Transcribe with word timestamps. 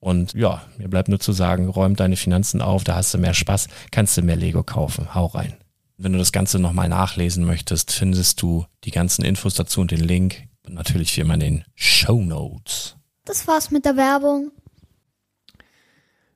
Und 0.00 0.32
ja, 0.34 0.62
mir 0.76 0.88
bleibt 0.88 1.08
nur 1.08 1.18
zu 1.18 1.32
sagen, 1.32 1.68
räum 1.68 1.96
deine 1.96 2.16
Finanzen 2.16 2.62
auf, 2.62 2.84
da 2.84 2.94
hast 2.94 3.12
du 3.14 3.18
mehr 3.18 3.34
Spaß, 3.34 3.68
kannst 3.90 4.16
du 4.16 4.22
mehr 4.22 4.36
Lego 4.36 4.62
kaufen. 4.62 5.14
Hau 5.14 5.26
rein. 5.26 5.56
Wenn 5.96 6.12
du 6.12 6.18
das 6.18 6.30
Ganze 6.30 6.60
nochmal 6.60 6.88
nachlesen 6.88 7.44
möchtest, 7.44 7.90
findest 7.90 8.40
du 8.40 8.66
die 8.84 8.92
ganzen 8.92 9.24
Infos 9.24 9.54
dazu 9.54 9.80
und 9.80 9.90
den 9.90 10.00
Link. 10.00 10.44
Und 10.64 10.74
natürlich 10.74 11.16
wie 11.16 11.22
immer 11.22 11.34
in 11.34 11.40
den 11.40 11.64
Show 11.74 12.22
Notes. 12.22 12.96
Das 13.24 13.48
war's 13.48 13.70
mit 13.70 13.84
der 13.84 13.96
Werbung. 13.96 14.52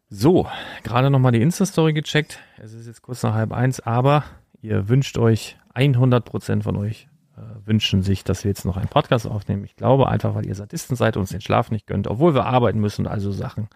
So, 0.08 0.48
gerade 0.82 1.10
nochmal 1.10 1.32
die 1.32 1.40
Insta-Story 1.40 1.92
gecheckt. 1.92 2.40
Es 2.58 2.72
ist 2.72 2.86
jetzt 2.86 3.02
kurz 3.02 3.22
nach 3.22 3.34
halb 3.34 3.52
eins, 3.52 3.80
aber 3.80 4.24
ihr 4.60 4.88
wünscht 4.88 5.16
euch 5.16 5.56
100% 5.74 6.62
von 6.62 6.76
euch 6.76 7.08
wünschen 7.64 8.02
sich, 8.02 8.24
dass 8.24 8.44
wir 8.44 8.50
jetzt 8.50 8.64
noch 8.64 8.76
einen 8.76 8.88
Podcast 8.88 9.26
aufnehmen. 9.26 9.64
Ich 9.64 9.76
glaube 9.76 10.08
einfach, 10.08 10.34
weil 10.34 10.46
ihr 10.46 10.54
Sadisten 10.54 10.96
seid 10.96 11.16
und 11.16 11.22
uns 11.22 11.30
den 11.30 11.40
Schlaf 11.40 11.70
nicht 11.70 11.86
gönnt, 11.86 12.08
obwohl 12.08 12.34
wir 12.34 12.46
arbeiten 12.46 12.80
müssen 12.80 13.06
und 13.06 13.12
also 13.12 13.32
Sachen. 13.32 13.68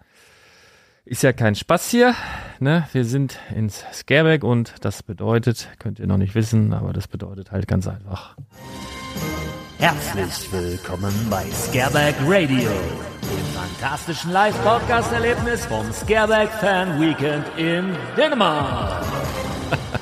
Ist 1.05 1.23
ja 1.23 1.31
kein 1.31 1.55
Spaß 1.55 1.89
hier. 1.89 2.15
Ne? 2.59 2.87
Wir 2.91 3.05
sind 3.05 3.39
ins 3.55 3.85
Scareback 3.93 4.43
und 4.43 4.75
das 4.81 5.03
bedeutet, 5.03 5.69
könnt 5.79 5.99
ihr 5.99 6.07
noch 6.07 6.17
nicht 6.17 6.35
wissen, 6.35 6.73
aber 6.73 6.91
das 6.91 7.07
bedeutet 7.07 7.51
halt 7.51 7.65
ganz 7.67 7.87
einfach. 7.87 8.35
Herzlich 9.79 10.51
willkommen 10.51 11.13
bei 11.29 11.45
Scareback 11.51 12.15
Radio, 12.25 12.69
dem 13.21 13.45
fantastischen 13.53 14.31
Live-Podcast-Erlebnis 14.31 15.65
vom 15.65 15.89
Scareback 15.93 16.49
Fan 16.49 16.99
Weekend 16.99 17.45
in 17.57 17.95
Dänemark. 18.17 19.05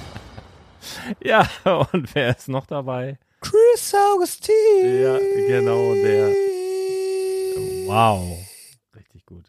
ja, 1.23 1.47
und 1.91 2.15
wer 2.15 2.35
ist 2.35 2.47
noch 2.47 2.65
dabei? 2.65 3.19
Chris 3.45 3.93
Augustin. 3.93 4.55
Ja, 5.03 5.19
genau, 5.47 5.93
der. 5.93 6.29
Wow. 7.85 8.39
Richtig 8.95 9.23
gut. 9.25 9.45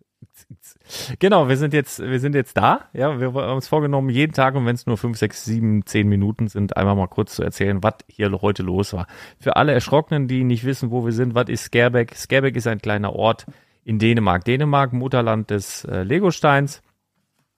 Genau, 1.18 1.48
wir 1.48 1.56
sind 1.56 1.72
jetzt, 1.72 1.98
wir 2.00 2.20
sind 2.20 2.34
jetzt 2.34 2.58
da. 2.58 2.90
Ja, 2.92 3.18
wir 3.18 3.32
haben 3.32 3.56
uns 3.56 3.68
vorgenommen, 3.68 4.10
jeden 4.10 4.34
Tag, 4.34 4.54
und 4.54 4.66
wenn 4.66 4.74
es 4.74 4.86
nur 4.86 4.98
fünf, 4.98 5.16
sechs, 5.16 5.44
sieben, 5.44 5.86
zehn 5.86 6.08
Minuten 6.08 6.48
sind, 6.48 6.76
einmal 6.76 6.94
mal 6.94 7.08
kurz 7.08 7.36
zu 7.36 7.42
erzählen, 7.42 7.82
was 7.82 7.94
hier 8.08 8.30
heute 8.42 8.62
los 8.62 8.92
war. 8.92 9.06
Für 9.40 9.56
alle 9.56 9.72
Erschrockenen, 9.72 10.28
die 10.28 10.44
nicht 10.44 10.64
wissen, 10.64 10.90
wo 10.90 11.04
wir 11.04 11.12
sind, 11.12 11.34
was 11.34 11.48
ist 11.48 11.64
Scareback? 11.64 12.14
Scareback 12.14 12.54
ist 12.54 12.66
ein 12.66 12.82
kleiner 12.82 13.14
Ort 13.14 13.46
in 13.82 13.98
Dänemark. 13.98 14.44
Dänemark, 14.44 14.92
Mutterland 14.92 15.48
des 15.48 15.84
äh, 15.84 16.02
Legosteins. 16.02 16.82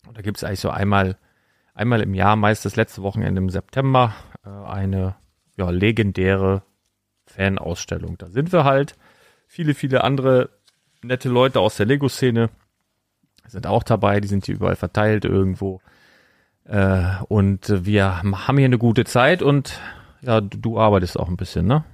Und 0.06 0.16
da 0.16 0.22
gibt 0.22 0.37
es 0.37 0.44
eigentlich 0.44 0.60
so 0.60 0.70
einmal, 0.70 1.19
einmal 1.75 2.00
im 2.00 2.14
Jahr, 2.14 2.37
meist 2.37 2.64
das 2.64 2.76
letzte 2.76 3.02
Wochenende 3.02 3.41
im 3.41 3.50
September, 3.50 4.14
äh, 4.46 4.49
eine 4.49 5.17
ja, 5.58 5.70
legendäre 5.70 6.62
Fanausstellung. 7.26 8.16
Da 8.16 8.28
sind 8.28 8.52
wir 8.52 8.64
halt. 8.64 8.94
Viele, 9.46 9.75
viele 9.75 10.05
andere 10.05 10.50
nette 11.02 11.28
Leute 11.28 11.60
aus 11.60 11.76
der 11.76 11.87
Lego-Szene 11.87 12.50
sind 13.46 13.66
auch 13.66 13.82
dabei. 13.82 14.20
Die 14.20 14.28
sind 14.28 14.46
hier 14.46 14.55
überall 14.55 14.76
verteilt 14.76 15.25
irgendwo. 15.25 15.81
Äh, 16.64 17.02
und 17.28 17.84
wir 17.84 18.22
haben 18.22 18.56
hier 18.56 18.66
eine 18.66 18.78
gute 18.78 19.05
Zeit 19.05 19.43
und 19.43 19.81
ja, 20.20 20.40
du, 20.40 20.58
du 20.58 20.78
arbeitest 20.78 21.19
auch 21.19 21.28
ein 21.28 21.37
bisschen, 21.37 21.66
ne? 21.66 21.84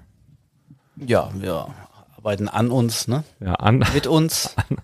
Ja, 0.97 1.31
wir 1.35 1.69
arbeiten 2.17 2.49
an 2.49 2.71
uns, 2.71 3.09
ne? 3.09 3.25
Ja, 3.41 3.55
an. 3.55 3.85
Mit 3.95 4.07
uns. 4.07 4.57
An, 4.69 4.79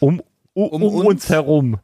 um, 0.00 0.22
um, 0.52 0.68
um, 0.70 0.82
uns. 0.82 1.06
uns 1.06 1.28
herum. 1.28 1.78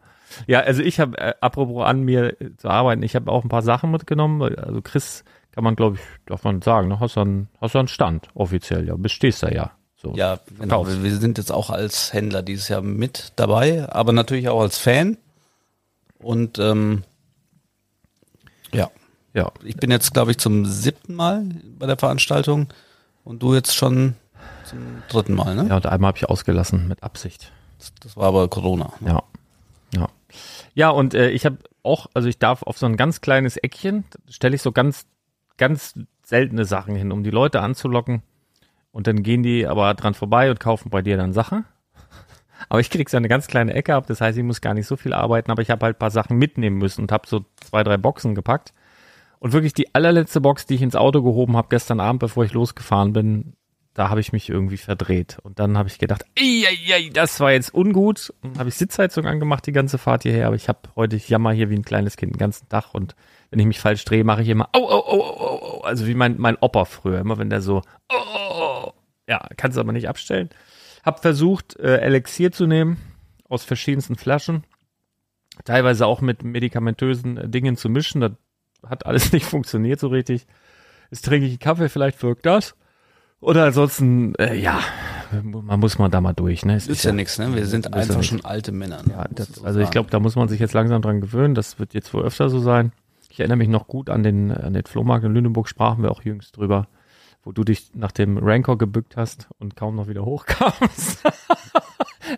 Ja, 0.47 0.61
also 0.61 0.83
ich 0.83 0.99
habe, 0.99 1.19
äh, 1.19 1.35
apropos 1.41 1.85
an 1.85 2.03
mir 2.03 2.37
zu 2.56 2.69
arbeiten, 2.69 3.03
ich 3.03 3.15
habe 3.15 3.31
auch 3.31 3.44
ein 3.44 3.49
paar 3.49 3.62
Sachen 3.62 3.91
mitgenommen. 3.91 4.43
Also 4.56 4.81
Chris 4.81 5.25
kann 5.53 5.65
man, 5.65 5.77
glaube 5.77 5.97
ich, 5.97 6.03
darf 6.27 6.45
man 6.45 6.63
sagen, 6.63 6.89
ne? 6.89 6.99
hast 7.01 7.17
du 7.17 7.21
einen, 7.21 7.49
hast 7.61 7.75
du 7.75 7.79
einen 7.79 7.89
Stand 7.89 8.29
offiziell, 8.35 8.87
ja, 8.87 8.97
bestehst 8.97 9.43
da 9.43 9.49
ja. 9.51 9.71
So, 9.97 10.15
ja, 10.17 10.41
genau. 10.59 10.87
Wir 10.87 11.17
sind 11.17 11.39
jetzt 11.39 11.53
auch 11.53 11.71
als 11.71 12.13
Händler 12.13 12.43
dieses 12.43 12.69
Jahr 12.69 12.83
mit 12.83 13.33
dabei, 13.37 13.89
aber 13.89 14.13
natürlich 14.13 14.49
auch 14.49 14.61
als 14.61 14.77
Fan. 14.79 15.17
Und 16.19 16.59
ähm, 16.59 17.05
ja, 18.73 18.91
Ja. 19.35 19.53
ich 19.63 19.77
bin 19.77 19.91
jetzt, 19.93 20.13
glaube 20.13 20.33
ich, 20.33 20.39
zum 20.39 20.67
siebten 20.67 21.15
Mal 21.15 21.45
bei 21.79 21.87
der 21.87 21.97
Veranstaltung 21.99 22.69
und 23.23 23.43
du 23.45 23.55
jetzt 23.55 23.77
schon 23.77 24.15
zum 24.65 25.03
dritten 25.09 25.35
Mal, 25.35 25.55
ne? 25.55 25.67
Ja, 25.69 25.77
und 25.77 25.87
einmal 25.87 26.09
habe 26.09 26.19
ich 26.19 26.29
ausgelassen 26.29 26.89
mit 26.89 27.03
Absicht. 27.05 27.53
Das, 27.79 27.93
das 28.01 28.17
war 28.17 28.27
aber 28.27 28.49
Corona. 28.49 28.93
Ja. 29.07 29.23
Ja. 29.95 30.09
Ja, 30.75 30.91
und 30.91 31.15
äh, 31.15 31.31
ich 31.31 31.45
habe 31.45 31.59
auch, 31.85 32.07
also 32.15 32.29
ich 32.29 32.39
darf 32.39 32.63
auf 32.63 32.79
so 32.79 32.87
ein 32.87 32.97
ganz 32.97 33.21
kleines 33.21 33.57
Eckchen, 33.57 34.05
stelle 34.29 34.57
ich 34.57 34.63
so 34.63 34.73
ganz, 34.73 35.05
ganz 35.57 35.95
seltene 36.23 36.65
Sachen 36.65 36.95
hin, 36.95 37.13
um 37.13 37.23
die 37.23 37.31
Leute 37.31 37.61
anzulocken. 37.61 38.23
Und 38.91 39.07
dann 39.07 39.23
gehen 39.23 39.43
die 39.43 39.67
aber 39.67 39.95
dran 39.95 40.15
vorbei 40.15 40.51
und 40.51 40.61
kaufen 40.61 40.91
bei 40.91 41.03
dir 41.03 41.17
dann 41.17 41.33
Sachen. 41.33 41.65
Aber 42.69 42.81
ich 42.81 42.91
krieg 42.91 43.09
so 43.11 43.17
eine 43.17 43.29
ganz 43.29 43.49
kleine 43.49 43.75
Ecke 43.75 43.95
ab, 43.95 44.07
das 44.07 44.21
heißt, 44.21 44.39
ich 44.39 44.45
muss 44.45 44.61
gar 44.61 44.75
nicht 44.75 44.87
so 44.87 44.97
viel 44.97 45.13
arbeiten, 45.13 45.51
aber 45.51 45.63
ich 45.63 45.71
habe 45.71 45.85
halt 45.85 45.99
paar 45.99 46.13
Sachen 46.13 46.39
mitnehmen 46.39 46.79
müssen 46.79 47.03
und 47.03 47.11
habe 47.11 47.27
so 47.27 47.45
zwei, 47.57 47.83
drei 47.83 47.97
Boxen 47.97 48.37
gepackt. 48.37 48.73
Und 49.41 49.53
wirklich 49.53 49.73
die 49.73 49.93
allerletzte 49.95 50.41
Box, 50.41 50.67
die 50.67 50.77
ich 50.77 50.83
ins 50.83 50.95
Auto 50.95 51.23
gehoben 51.23 51.57
habe 51.57 51.67
gestern 51.71 51.99
Abend, 51.99 52.21
bevor 52.21 52.45
ich 52.45 52.53
losgefahren 52.53 53.13
bin, 53.13 53.55
da 53.94 54.09
habe 54.09 54.21
ich 54.21 54.33
mich 54.33 54.49
irgendwie 54.49 54.79
verdreht. 54.79 55.39
Und 55.43 55.59
dann 55.59 55.77
habe 55.77 55.89
ich 55.89 55.99
gedacht, 55.99 56.25
ei, 56.39 56.65
ei, 56.67 56.94
ei, 56.94 57.11
das 57.12 57.41
war 57.41 57.53
jetzt 57.53 57.75
ungut. 57.75 58.33
Und 58.43 58.59
habe 58.59 58.71
ich 58.71 58.75
Sitzheizung 58.75 59.27
angemacht 59.27 59.67
die 59.67 59.73
ganze 59.73 59.99
Fahrt 59.99 60.23
hierher. 60.23 60.47
Aber 60.47 60.56
ich 60.56 60.69
habe 60.69 60.81
heute, 60.97 61.17
ich 61.17 61.29
jammer 61.29 61.53
hier 61.53 61.69
wie 61.69 61.77
ein 61.77 61.85
kleines 61.85 62.17
Kind 62.17 62.35
den 62.35 62.39
ganzen 62.39 62.69
Tag. 62.69 62.94
Und 62.94 63.15
wenn 63.50 63.59
ich 63.59 63.67
mich 63.67 63.81
falsch 63.81 64.05
drehe, 64.05 64.25
mache 64.25 64.43
ich 64.43 64.49
immer, 64.49 64.71
au, 64.73 64.89
au, 64.89 65.05
au, 65.05 65.23
au, 65.23 65.62
au. 65.62 65.81
Also 65.83 66.06
wie 66.06 66.15
mein, 66.15 66.37
mein 66.39 66.56
Opa 66.61 66.87
früher. 66.87 67.21
Immer 67.21 67.37
wenn 67.37 67.50
der 67.50 67.61
so, 67.61 67.83
oh, 68.09 68.15
oh, 68.35 68.53
oh. 68.87 68.93
ja, 69.29 69.47
kannst 69.59 69.77
aber 69.77 69.93
nicht 69.93 70.09
abstellen. 70.09 70.49
Hab 71.05 71.21
versucht, 71.21 71.77
äh, 71.77 71.99
Elixier 71.99 72.50
zu 72.50 72.67
nehmen 72.67 72.97
aus 73.49 73.65
verschiedensten 73.65 74.17
Flaschen. 74.17 74.65
Teilweise 75.67 76.06
auch 76.06 76.23
mit 76.23 76.43
medikamentösen 76.44 77.37
äh, 77.37 77.49
Dingen 77.49 77.77
zu 77.77 77.91
mischen. 77.91 78.23
Das 78.23 78.33
hat 78.87 79.05
alles 79.05 79.33
nicht 79.35 79.44
funktioniert 79.44 80.00
so 80.00 80.09
richtig. 80.09 80.47
Jetzt 81.11 81.27
trinke 81.27 81.44
ich 81.44 81.53
einen 81.53 81.59
Kaffee, 81.59 81.91
vielleicht 81.91 82.23
wirkt 82.23 82.47
das. 82.47 82.75
Oder 83.43 83.65
ansonsten, 83.67 84.35
äh, 84.37 84.55
ja, 84.55 84.79
man 85.43 85.81
muss 85.81 85.99
mal 85.99 86.09
da 86.09 86.21
mal 86.21 86.33
durch. 86.33 86.65
Ne? 86.65 86.77
Es 86.77 86.87
Ist 86.87 87.05
ja 87.05 87.12
nichts, 87.12 87.39
ne? 87.39 87.53
Wir 87.55 87.67
sind 87.67 87.87
Ist 87.87 87.93
ja 87.94 88.00
einfach 88.00 88.15
nix. 88.17 88.27
schon 88.29 88.44
alte 88.44 88.71
Männer. 88.71 89.03
Ne? 89.03 89.12
Ja, 89.12 89.27
das, 89.31 89.49
so 89.49 89.65
also 89.65 89.81
ich 89.81 89.91
glaube, 89.91 90.11
da 90.11 90.21
muss 90.21 90.37
man 90.37 90.49
sich 90.49 90.61
jetzt 90.61 90.75
langsam 90.75 91.03
dran 91.03 91.21
gewöhnen. 91.21 91.55
Das 91.56 91.79
wird 91.81 91.93
jetzt 91.93 92.15
wohl 92.15 92.23
öfter 92.23 92.49
so 92.49 92.61
sein. 92.61 92.93
Ich 93.31 93.41
erinnere 93.41 93.56
mich 93.59 93.69
noch 93.69 93.89
gut 93.89 94.11
an 94.11 94.23
den, 94.23 94.53
an 94.53 94.75
den 94.75 94.85
Flohmarkt 94.85 95.25
in 95.25 95.35
Lüneburg, 95.35 95.69
sprachen 95.69 96.03
wir 96.05 96.11
auch 96.12 96.23
jüngst 96.23 96.56
drüber, 96.56 96.87
wo 97.43 97.50
du 97.50 97.65
dich 97.65 97.91
nach 97.94 98.12
dem 98.12 98.39
Rancor 98.39 98.79
gebückt 98.79 99.17
hast 99.17 99.49
und 99.59 99.75
kaum 99.75 99.97
noch 99.97 100.06
wieder 100.06 100.25
hochkamst. 100.25 101.25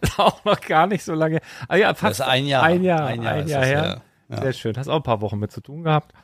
ist 0.01 0.19
auch 0.19 0.43
noch 0.45 0.61
gar 0.62 0.87
nicht 0.87 1.05
so 1.05 1.12
lange. 1.12 1.41
Ah 1.69 1.77
ja, 1.77 1.91
Das 1.91 2.01
fast 2.01 2.21
ist 2.21 2.27
ein 2.27 2.47
Jahr. 2.47 2.62
Ein 2.62 2.83
Jahr, 2.83 3.05
ein 3.06 3.23
Jahr, 3.23 3.33
ein 3.35 3.45
ist 3.45 3.51
Jahr 3.51 3.61
das, 3.61 3.69
her. 3.71 4.03
Ja. 4.31 4.41
Sehr 4.41 4.53
schön. 4.55 4.77
Hast 4.79 4.89
auch 4.89 4.97
ein 4.97 5.03
paar 5.03 5.21
Wochen 5.21 5.39
mit 5.39 5.53
zu 5.53 5.61
tun 5.61 5.83
gehabt. 5.85 6.15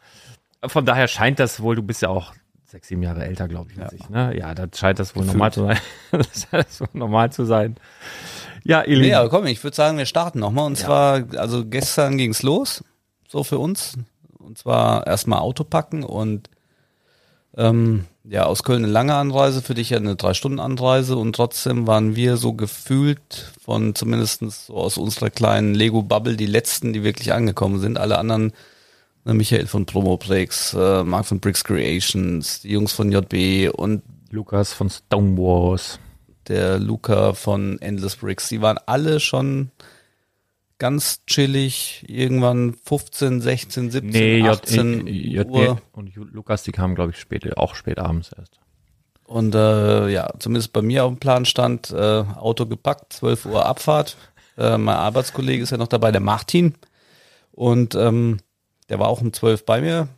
Von 0.64 0.86
daher 0.86 1.06
scheint 1.06 1.38
das 1.38 1.60
wohl, 1.60 1.76
du 1.76 1.82
bist 1.82 2.00
ja 2.00 2.08
auch 2.08 2.32
sechs, 2.70 2.88
sieben 2.88 3.02
Jahre 3.02 3.24
älter, 3.24 3.48
glaube 3.48 3.70
ich, 3.72 3.78
Ja. 3.78 3.88
ich. 3.92 4.08
Ne? 4.08 4.36
Ja, 4.38 4.54
da 4.54 4.66
scheint 4.74 4.98
das 4.98 5.14
wohl 5.14 5.22
Gefühlt. 5.22 5.34
normal 5.36 5.52
zu 5.52 5.62
sein. 5.64 5.78
das 6.12 6.46
scheint 6.50 6.66
das 6.68 6.80
wohl 6.80 6.88
normal 6.92 7.32
zu 7.32 7.44
sein. 7.44 7.76
Ja, 8.64 8.84
ihr 8.84 9.18
aber 9.18 9.28
komm, 9.30 9.46
ich 9.46 9.62
würde 9.64 9.74
sagen, 9.74 9.98
wir 9.98 10.06
starten 10.06 10.38
nochmal. 10.38 10.66
Und 10.66 10.78
Ja. 10.78 10.84
zwar, 10.86 11.24
also 11.36 11.64
gestern 11.66 12.16
ging's 12.18 12.42
los, 12.42 12.84
so 13.28 13.42
für 13.44 13.58
uns. 13.58 13.94
Und 14.38 14.58
zwar 14.58 15.06
erstmal 15.06 15.38
Auto 15.40 15.64
packen 15.64 16.02
und 16.02 16.50
ähm, 17.56 18.04
ja, 18.24 18.44
aus 18.44 18.62
Köln 18.62 18.84
eine 18.84 18.92
lange 18.92 19.14
Anreise, 19.14 19.60
für 19.62 19.74
dich 19.74 19.90
ja 19.90 19.96
eine 19.98 20.14
Drei-Stunden-Anreise 20.16 21.16
und 21.16 21.34
trotzdem 21.34 21.86
waren 21.86 22.14
wir 22.16 22.36
so 22.36 22.52
gefühlt 22.52 23.50
von 23.62 23.94
zumindestens 23.94 24.66
so 24.66 24.74
aus 24.74 24.98
unserer 24.98 25.30
kleinen 25.30 25.74
Lego-Bubble 25.74 26.36
die 26.36 26.46
letzten, 26.46 26.92
die 26.92 27.02
wirklich 27.02 27.32
angekommen 27.32 27.80
sind. 27.80 27.98
Alle 27.98 28.18
anderen, 28.18 28.52
Michael 29.24 29.66
von 29.66 29.86
Promoprex, 29.86 30.74
äh, 30.74 31.04
Mark 31.04 31.26
von 31.26 31.40
Bricks 31.40 31.64
Creations, 31.64 32.60
die 32.62 32.70
Jungs 32.70 32.92
von 32.92 33.12
JB 33.12 33.70
und 33.74 34.02
Lukas 34.30 34.72
von 34.72 34.88
Stonewalls. 34.90 35.98
der 36.48 36.78
Luca 36.78 37.34
von 37.34 37.80
Endless 37.80 38.16
Bricks, 38.16 38.48
die 38.48 38.60
waren 38.60 38.78
alle 38.86 39.20
schon 39.20 39.70
ganz 40.78 41.20
chillig, 41.26 42.04
irgendwann 42.08 42.74
15, 42.84 43.40
16, 43.40 43.90
17, 43.90 44.10
Nee, 44.10 44.38
J, 44.38 44.48
18 44.48 45.06
J, 45.06 45.48
Uhr. 45.48 45.80
Und 45.92 46.14
Lukas, 46.16 46.62
die 46.64 46.72
kamen, 46.72 46.94
glaube 46.96 47.12
ich, 47.12 47.18
spät, 47.18 47.56
auch 47.56 47.74
spät 47.74 47.98
abends 47.98 48.30
erst. 48.36 48.58
Und 49.24 49.54
äh, 49.54 50.08
ja, 50.08 50.32
zumindest 50.40 50.72
bei 50.72 50.82
mir 50.82 51.04
auf 51.04 51.12
dem 51.12 51.18
Plan 51.20 51.44
stand, 51.44 51.92
äh, 51.92 52.24
Auto 52.34 52.66
gepackt, 52.66 53.12
12 53.12 53.46
Uhr 53.46 53.66
Abfahrt. 53.66 54.16
Äh, 54.56 54.76
mein 54.76 54.96
Arbeitskollege 54.96 55.62
ist 55.62 55.70
ja 55.70 55.76
noch 55.76 55.86
dabei, 55.86 56.10
der 56.10 56.20
Martin. 56.20 56.74
Und 57.52 57.94
ähm, 57.94 58.38
der 58.90 58.98
war 58.98 59.08
auch 59.08 59.22
um 59.22 59.32
12 59.32 59.64
bei 59.64 59.80
mir. 59.80 60.08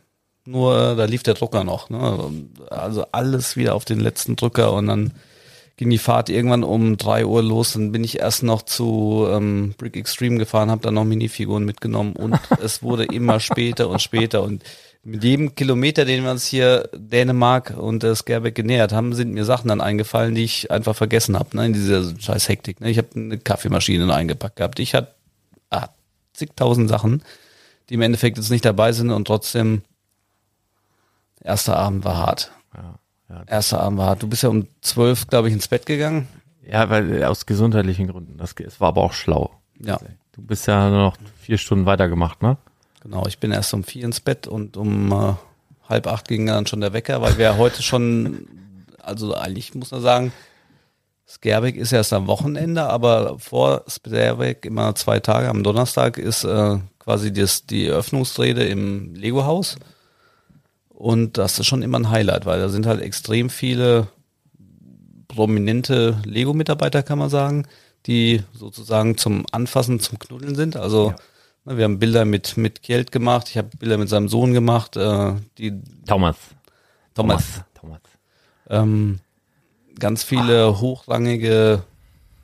Nur 0.45 0.75
äh, 0.75 0.95
da 0.95 1.05
lief 1.05 1.23
der 1.23 1.35
Drucker 1.35 1.63
noch. 1.63 1.89
Ne? 1.89 2.49
Also 2.69 3.05
alles 3.11 3.55
wieder 3.55 3.75
auf 3.75 3.85
den 3.85 3.99
letzten 3.99 4.35
Drücker 4.35 4.73
und 4.73 4.87
dann 4.87 5.13
ging 5.77 5.89
die 5.89 5.97
Fahrt 5.97 6.29
irgendwann 6.29 6.63
um 6.63 6.97
3 6.97 7.25
Uhr 7.25 7.41
los. 7.41 7.73
Dann 7.73 7.91
bin 7.91 8.03
ich 8.03 8.19
erst 8.19 8.43
noch 8.43 8.63
zu 8.63 9.25
ähm, 9.29 9.73
Brick 9.77 9.95
Extreme 9.95 10.37
gefahren, 10.37 10.69
habe 10.69 10.81
dann 10.81 10.95
noch 10.95 11.05
Minifiguren 11.05 11.63
mitgenommen 11.63 12.13
und 12.13 12.37
es 12.61 12.83
wurde 12.83 13.05
immer 13.05 13.39
später 13.39 13.87
und 13.89 14.01
später 14.01 14.43
und 14.43 14.63
mit 15.05 15.23
jedem 15.23 15.53
Kilometer, 15.53 16.05
den 16.05 16.23
wir 16.23 16.31
uns 16.31 16.45
hier 16.45 16.89
Dänemark 16.95 17.75
und 17.77 18.03
äh, 18.03 18.15
Skerbeck 18.15 18.55
genähert 18.55 18.93
haben, 18.93 19.13
sind 19.13 19.33
mir 19.33 19.43
Sachen 19.43 19.67
dann 19.67 19.81
eingefallen, 19.81 20.33
die 20.33 20.45
ich 20.45 20.71
einfach 20.71 20.95
vergessen 20.95 21.37
habe, 21.37 21.57
ne, 21.57 21.65
in 21.65 21.73
dieser 21.73 22.17
scheiß 22.17 22.47
Hektik. 22.47 22.79
Ne. 22.79 22.89
Ich 22.89 22.97
habe 22.97 23.09
eine 23.15 23.37
Kaffeemaschine 23.37 24.13
eingepackt 24.13 24.55
gehabt. 24.55 24.79
Ich 24.79 24.93
hatte 24.93 25.13
ah, 25.71 25.89
zigtausend 26.33 26.89
Sachen, 26.89 27.21
die 27.89 27.95
im 27.95 28.01
Endeffekt 28.01 28.37
jetzt 28.37 28.49
nicht 28.49 28.65
dabei 28.65 28.91
sind 28.91 29.11
und 29.11 29.25
trotzdem 29.25 29.81
erster 31.41 31.77
Abend 31.77 32.05
war 32.05 32.17
hart. 32.17 32.51
Ja, 32.75 32.99
ja. 33.29 33.43
Erster 33.47 33.81
Abend 33.81 33.97
war 33.99 34.07
hart. 34.07 34.23
Du 34.23 34.27
bist 34.27 34.43
ja 34.43 34.49
um 34.49 34.67
zwölf, 34.81 35.27
glaube 35.27 35.47
ich, 35.47 35.53
ins 35.53 35.67
Bett 35.67 35.85
gegangen. 35.85 36.27
ja, 36.65 36.89
weil 36.89 37.21
äh, 37.21 37.25
aus 37.25 37.45
gesundheitlichen 37.45 38.07
Gründen. 38.07 38.37
Das, 38.37 38.53
es 38.53 38.79
war 38.79 38.89
aber 38.89 39.01
auch 39.01 39.13
schlau. 39.13 39.51
Ja, 39.79 39.99
Du 40.33 40.41
bist 40.41 40.65
ja 40.65 40.89
nur 40.89 40.99
noch 40.99 41.17
vier 41.39 41.57
Stunden 41.59 41.85
weitergemacht, 41.85 42.41
ne? 42.41 42.57
genau. 43.01 43.25
Ich 43.27 43.37
bin 43.37 43.51
erst 43.51 43.73
um 43.73 43.83
vier 43.83 44.05
ins 44.05 44.19
Bett 44.19 44.47
und 44.47 44.77
um 44.77 45.11
äh, 45.11 45.33
halb 45.87 46.07
acht 46.07 46.27
ging 46.27 46.47
dann 46.47 46.65
schon 46.65 46.81
der 46.81 46.93
Wecker, 46.93 47.21
weil 47.21 47.37
wir 47.37 47.57
heute 47.57 47.83
schon, 47.83 48.47
also 48.99 49.35
eigentlich 49.35 49.75
muss 49.75 49.91
man 49.91 50.01
sagen, 50.01 50.33
Skerbeck 51.27 51.75
ist 51.75 51.91
erst 51.91 52.13
am 52.13 52.25
Wochenende, 52.27 52.83
aber 52.83 53.37
vor 53.39 53.83
Skerbeck 53.87 54.65
immer 54.65 54.95
zwei 54.95 55.19
Tage. 55.19 55.49
Am 55.49 55.63
Donnerstag 55.63 56.17
ist 56.17 56.43
äh, 56.45 56.79
quasi 57.03 57.33
das, 57.33 57.65
die 57.65 57.87
Eröffnungsrede 57.87 58.63
im 58.63 59.13
Lego-Haus. 59.13 59.75
Und 60.89 61.37
das 61.37 61.59
ist 61.59 61.67
schon 61.67 61.81
immer 61.81 61.99
ein 61.99 62.09
Highlight, 62.09 62.45
weil 62.45 62.59
da 62.59 62.69
sind 62.69 62.85
halt 62.85 63.01
extrem 63.01 63.49
viele 63.49 64.07
prominente 65.27 66.21
Lego-Mitarbeiter, 66.25 67.03
kann 67.03 67.19
man 67.19 67.29
sagen, 67.29 67.67
die 68.05 68.41
sozusagen 68.53 69.17
zum 69.17 69.45
Anfassen, 69.51 69.99
zum 69.99 70.19
Knuddeln 70.19 70.55
sind. 70.55 70.77
Also 70.77 71.13
ne, 71.65 71.77
wir 71.77 71.83
haben 71.85 71.99
Bilder 71.99 72.23
mit, 72.25 72.55
mit 72.55 72.83
Kjeld 72.83 73.11
gemacht, 73.11 73.49
ich 73.49 73.57
habe 73.57 73.69
Bilder 73.77 73.97
mit 73.97 74.09
seinem 74.09 74.29
Sohn 74.29 74.53
gemacht, 74.53 74.95
äh, 74.95 75.33
die 75.57 75.81
Thomas. 76.07 76.37
Thomas. 77.13 77.63
Thomas. 77.79 78.01
ähm, 78.69 79.19
ganz 79.99 80.23
viele 80.23 80.79
hochrangige 80.79 81.83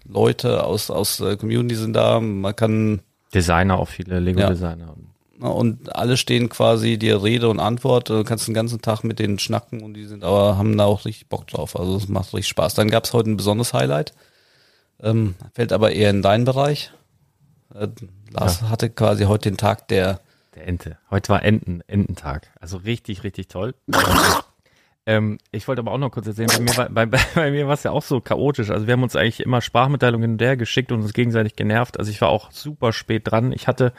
Leute 0.03 0.63
aus, 0.63 0.89
aus 0.89 1.17
der 1.17 1.37
Community 1.37 1.75
sind 1.75 1.93
da. 1.93 2.19
Man 2.19 2.55
kann 2.55 3.01
Designer, 3.33 3.79
auch 3.79 3.87
viele 3.89 4.19
Lego-Designer. 4.19 4.95
ne, 5.37 5.49
und 5.49 5.95
alle 5.95 6.17
stehen 6.17 6.49
quasi 6.49 6.97
dir 6.97 7.23
Rede 7.23 7.47
und 7.49 7.59
Antwort. 7.59 8.09
Du 8.09 8.23
kannst 8.23 8.47
den 8.47 8.53
ganzen 8.53 8.81
Tag 8.81 9.03
mit 9.03 9.19
denen 9.19 9.39
schnacken 9.39 9.81
und 9.81 9.93
die 9.93 10.05
sind 10.05 10.23
aber 10.23 10.57
haben 10.57 10.77
da 10.77 10.85
auch 10.85 11.05
richtig 11.05 11.27
Bock 11.27 11.47
drauf. 11.47 11.79
Also 11.79 11.95
es 11.95 12.07
macht 12.09 12.33
richtig 12.33 12.49
Spaß. 12.49 12.73
Dann 12.73 12.89
gab 12.89 13.05
es 13.05 13.13
heute 13.13 13.29
ein 13.29 13.37
besonderes 13.37 13.73
Highlight. 13.73 14.13
Ähm, 15.01 15.35
fällt 15.53 15.71
aber 15.71 15.91
eher 15.93 16.09
in 16.09 16.21
deinen 16.21 16.43
Bereich. 16.43 16.91
Äh, 17.73 17.87
Lars 18.31 18.63
hatte 18.63 18.89
quasi 18.89 19.23
heute 19.25 19.49
den 19.49 19.57
Tag 19.57 19.87
der 19.87 20.19
Der 20.55 20.67
Ente. 20.67 20.97
Heute 21.09 21.29
war 21.29 21.43
Enten, 21.43 21.81
Ententag. 21.87 22.51
Also 22.59 22.77
richtig, 22.77 23.23
richtig 23.23 23.47
toll. 23.47 23.75
ähm, 25.09 25.39
ich 25.51 25.67
wollte 25.67 25.79
aber 25.79 25.91
auch 25.91 25.97
noch 25.97 26.11
kurz 26.11 26.27
erzählen, 26.27 26.49
bei 26.55 26.59
mir 26.59 26.77
war 26.77 26.89
bei, 26.89 27.05
bei, 27.35 27.49
mir 27.49 27.65
war 27.65 27.73
es 27.73 27.81
ja 27.81 27.89
auch 27.89 28.03
so 28.03 28.21
chaotisch. 28.21 28.69
Also 28.69 28.85
wir 28.85 28.93
haben 28.93 29.01
uns 29.01 29.15
eigentlich 29.15 29.39
immer 29.39 29.59
Sprachmitteilungen 29.59 30.37
der 30.37 30.55
geschickt 30.55 30.91
und 30.91 31.01
uns 31.01 31.13
gegenseitig 31.13 31.55
genervt. 31.55 31.97
Also 31.97 32.11
ich 32.11 32.21
war 32.21 32.29
auch 32.29 32.51
super 32.51 32.93
spät 32.93 33.23
dran. 33.25 33.51
Ich 33.51 33.67
hatte, 33.67 33.91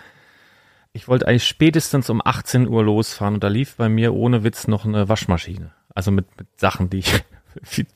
ich 0.92 1.08
wollte 1.08 1.26
eigentlich 1.26 1.48
spätestens 1.48 2.10
um 2.10 2.22
18 2.24 2.68
Uhr 2.68 2.84
losfahren 2.84 3.34
und 3.34 3.42
da 3.42 3.48
lief 3.48 3.74
bei 3.74 3.88
mir 3.88 4.14
ohne 4.14 4.44
Witz 4.44 4.68
noch 4.68 4.84
eine 4.84 5.08
Waschmaschine. 5.08 5.72
Also 5.96 6.12
mit, 6.12 6.26
mit 6.38 6.46
Sachen, 6.60 6.90
die 6.90 6.98
ich, 6.98 7.24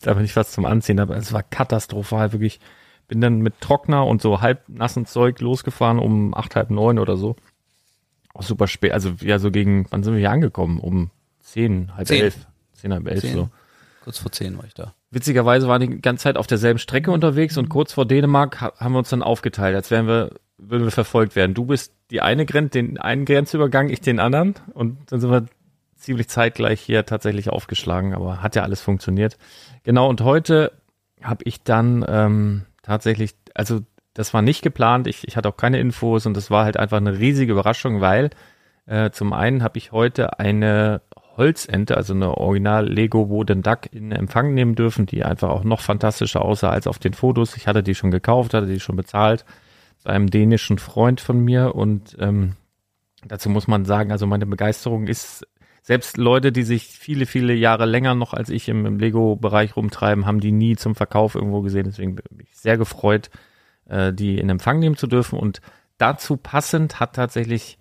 da 0.03 0.15
bin 0.15 0.25
ich 0.25 0.35
was 0.35 0.51
zum 0.51 0.65
Anziehen 0.65 0.99
habe. 0.99 1.15
Es 1.15 1.33
war 1.33 1.45
katastrophal, 1.45 2.33
wirklich. 2.33 2.59
Bin 3.07 3.21
dann 3.21 3.39
mit 3.39 3.61
Trockner 3.61 4.07
und 4.07 4.23
so 4.23 4.41
halb 4.41 4.69
nassen 4.69 5.07
Zeug 5.07 5.41
losgefahren 5.41 6.01
um 6.01 6.35
acht, 6.35 6.57
halb 6.57 6.71
neun 6.71 6.99
oder 6.99 7.17
so. 7.17 7.37
Auch 8.33 8.43
super 8.43 8.67
spät, 8.67 8.91
also 8.91 9.13
ja, 9.21 9.39
so 9.39 9.53
gegen, 9.53 9.87
wann 9.91 10.03
sind 10.03 10.15
wir 10.15 10.21
hier 10.21 10.33
angekommen? 10.33 10.81
Um 10.81 11.11
zehn, 11.39 11.95
halb 11.95 12.09
Zehn. 12.09 12.23
elf. 12.23 12.47
Zehn, 12.85 12.93
halb 12.93 13.09
elf 13.09 13.21
Zehn. 13.21 13.35
so. 13.35 13.49
kurz 14.03 14.19
vor 14.19 14.31
zehn 14.31 14.59
war 14.59 14.65
ich 14.65 14.75
da. 14.75 14.95
Witzigerweise 15.11 15.69
waren 15.69 15.81
die 15.81 16.01
ganze 16.01 16.25
Zeit 16.25 16.37
auf 16.37 16.47
derselben 16.47 16.79
Strecke 16.79 17.11
unterwegs 17.11 17.57
und 17.57 17.69
kurz 17.71 17.93
vor 17.95 18.07
Dänemark 18.07 18.61
ha 18.61 18.73
haben 18.79 18.93
wir 18.93 18.99
uns 18.99 19.09
dann 19.09 19.23
aufgeteilt, 19.23 19.75
als 19.75 19.91
wären 19.91 20.07
wir, 20.07 20.33
würden 20.59 20.85
wir 20.85 20.91
verfolgt 20.91 21.35
werden. 21.37 21.55
Du 21.55 21.65
bist 21.65 21.95
die 22.11 22.21
eine 22.21 22.45
Grenze, 22.45 22.71
den 22.71 22.99
einen 22.99 23.25
Grenzübergang, 23.25 23.89
ich 23.89 24.01
den 24.01 24.21
anderen. 24.21 24.55
Und 24.75 24.99
dann 25.11 25.21
sind 25.21 25.31
wir 25.31 25.47
ziemlich 25.97 26.29
zeitgleich 26.29 26.81
hier 26.81 27.07
tatsächlich 27.07 27.49
aufgeschlagen, 27.49 28.15
aber 28.15 28.43
hat 28.43 28.57
ja 28.57 28.63
alles 28.63 28.83
funktioniert. 28.83 29.39
Genau, 29.83 30.09
und 30.09 30.21
heute 30.21 30.73
habe 31.23 31.45
ich 31.45 31.63
dann 31.63 32.05
ähm, 32.07 32.67
tatsächlich, 32.83 33.35
also 33.55 33.81
das 34.13 34.35
war 34.35 34.43
nicht 34.43 34.63
geplant, 34.63 35.07
ich, 35.07 35.27
ich 35.27 35.37
hatte 35.37 35.49
auch 35.49 35.57
keine 35.57 35.81
Infos 35.81 36.27
und 36.27 36.37
das 36.37 36.51
war 36.51 36.65
halt 36.65 36.77
einfach 36.77 36.99
eine 36.99 37.19
riesige 37.19 37.53
Überraschung, 37.53 38.01
weil 38.01 38.31
äh, 38.87 39.11
zum 39.11 39.33
einen 39.33 39.63
habe 39.63 39.79
ich 39.79 39.93
heute 39.93 40.39
eine 40.39 41.01
Holzente, 41.37 41.97
also 41.97 42.15
eine 42.15 42.37
Original 42.37 42.87
Lego 42.87 43.29
Wooden 43.29 43.63
Duck 43.63 43.93
in 43.93 44.13
Empfang 44.13 44.55
nehmen 44.55 44.75
dürfen, 44.75 45.07
die 45.07 45.25
einfach 45.25 45.51
auch 45.51 45.65
noch 45.65 45.81
fantastischer 45.81 46.43
aussah 46.43 46.71
als 46.71 46.87
auf 46.87 46.99
den 46.99 47.15
Fotos. 47.15 47.57
Ich 47.57 47.67
hatte 47.67 47.83
die 47.83 47.95
schon 47.95 48.11
gekauft, 48.11 48.55
hatte 48.55 48.67
die 48.67 48.81
schon 48.81 48.97
bezahlt 48.97 49.45
zu 49.99 50.09
einem 50.09 50.31
dänischen 50.31 50.79
Freund 50.79 51.21
von 51.21 51.41
mir 51.41 51.75
und 51.75 52.17
ähm, 52.21 52.57
dazu 53.27 53.49
muss 53.49 53.67
man 53.67 53.85
sagen, 53.85 54.13
also 54.13 54.27
meine 54.27 54.47
Begeisterung 54.47 55.07
ist 55.07 55.47
selbst 55.85 56.17
Leute, 56.17 56.51
die 56.51 56.63
sich 56.63 56.87
viele, 56.87 57.27
viele 57.27 57.53
Jahre 57.53 57.85
länger 57.85 58.15
noch 58.15 58.33
als 58.33 58.49
ich 58.49 58.71
im, 58.71 58.87
im 58.87 58.99
Lego-Bereich 58.99 59.77
rumtreiben, 59.77 60.25
haben 60.25 60.41
die 60.41 60.53
nie 60.53 60.77
zum 60.77 60.95
Verkauf 60.95 61.35
irgendwo 61.35 61.61
gesehen. 61.61 61.85
Deswegen 61.85 62.15
bin 62.15 62.25
ich 62.41 62.57
sehr 62.57 62.79
gefreut, 62.79 63.29
äh, 63.87 64.11
die 64.11 64.39
in 64.39 64.49
Empfang 64.49 64.79
nehmen 64.79 64.97
zu 64.97 65.07
dürfen. 65.07 65.39
Und 65.39 65.61
dazu 65.99 66.39
passend 66.39 67.01
hat 67.01 67.15
tatsächlich 67.15 67.77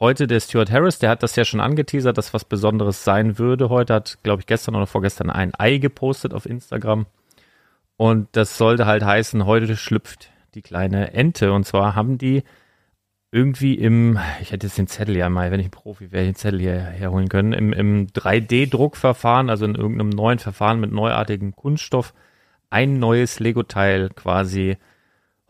heute 0.00 0.26
der 0.26 0.40
Stuart 0.40 0.70
Harris, 0.70 0.98
der 0.98 1.10
hat 1.10 1.22
das 1.22 1.36
ja 1.36 1.44
schon 1.44 1.60
angeteasert, 1.60 2.16
dass 2.16 2.34
was 2.34 2.44
Besonderes 2.44 3.04
sein 3.04 3.38
würde. 3.38 3.68
Heute 3.68 3.94
hat, 3.94 4.18
glaube 4.22 4.40
ich, 4.40 4.46
gestern 4.46 4.76
oder 4.76 4.86
vorgestern 4.86 5.30
ein 5.30 5.54
Ei 5.54 5.78
gepostet 5.78 6.34
auf 6.34 6.46
Instagram. 6.46 7.06
Und 7.96 8.28
das 8.32 8.56
sollte 8.56 8.86
halt 8.86 9.04
heißen, 9.04 9.44
heute 9.44 9.76
schlüpft 9.76 10.30
die 10.54 10.62
kleine 10.62 11.12
Ente. 11.14 11.52
Und 11.52 11.64
zwar 11.64 11.94
haben 11.94 12.18
die 12.18 12.44
irgendwie 13.30 13.74
im, 13.74 14.18
ich 14.40 14.52
hätte 14.52 14.66
jetzt 14.66 14.78
den 14.78 14.86
Zettel 14.86 15.16
ja 15.16 15.28
mal, 15.28 15.50
wenn 15.50 15.60
ich 15.60 15.66
ein 15.66 15.72
Profi 15.72 16.12
wäre, 16.12 16.24
den 16.24 16.34
Zettel 16.34 16.60
hier 16.60 16.78
herholen 16.78 17.28
können, 17.28 17.52
im, 17.52 17.72
im 17.72 18.06
3D-Druckverfahren, 18.06 19.50
also 19.50 19.64
in 19.64 19.74
irgendeinem 19.74 20.10
neuen 20.10 20.38
Verfahren 20.38 20.80
mit 20.80 20.92
neuartigem 20.92 21.54
Kunststoff, 21.54 22.14
ein 22.70 22.98
neues 22.98 23.40
Lego-Teil 23.40 24.10
quasi 24.10 24.78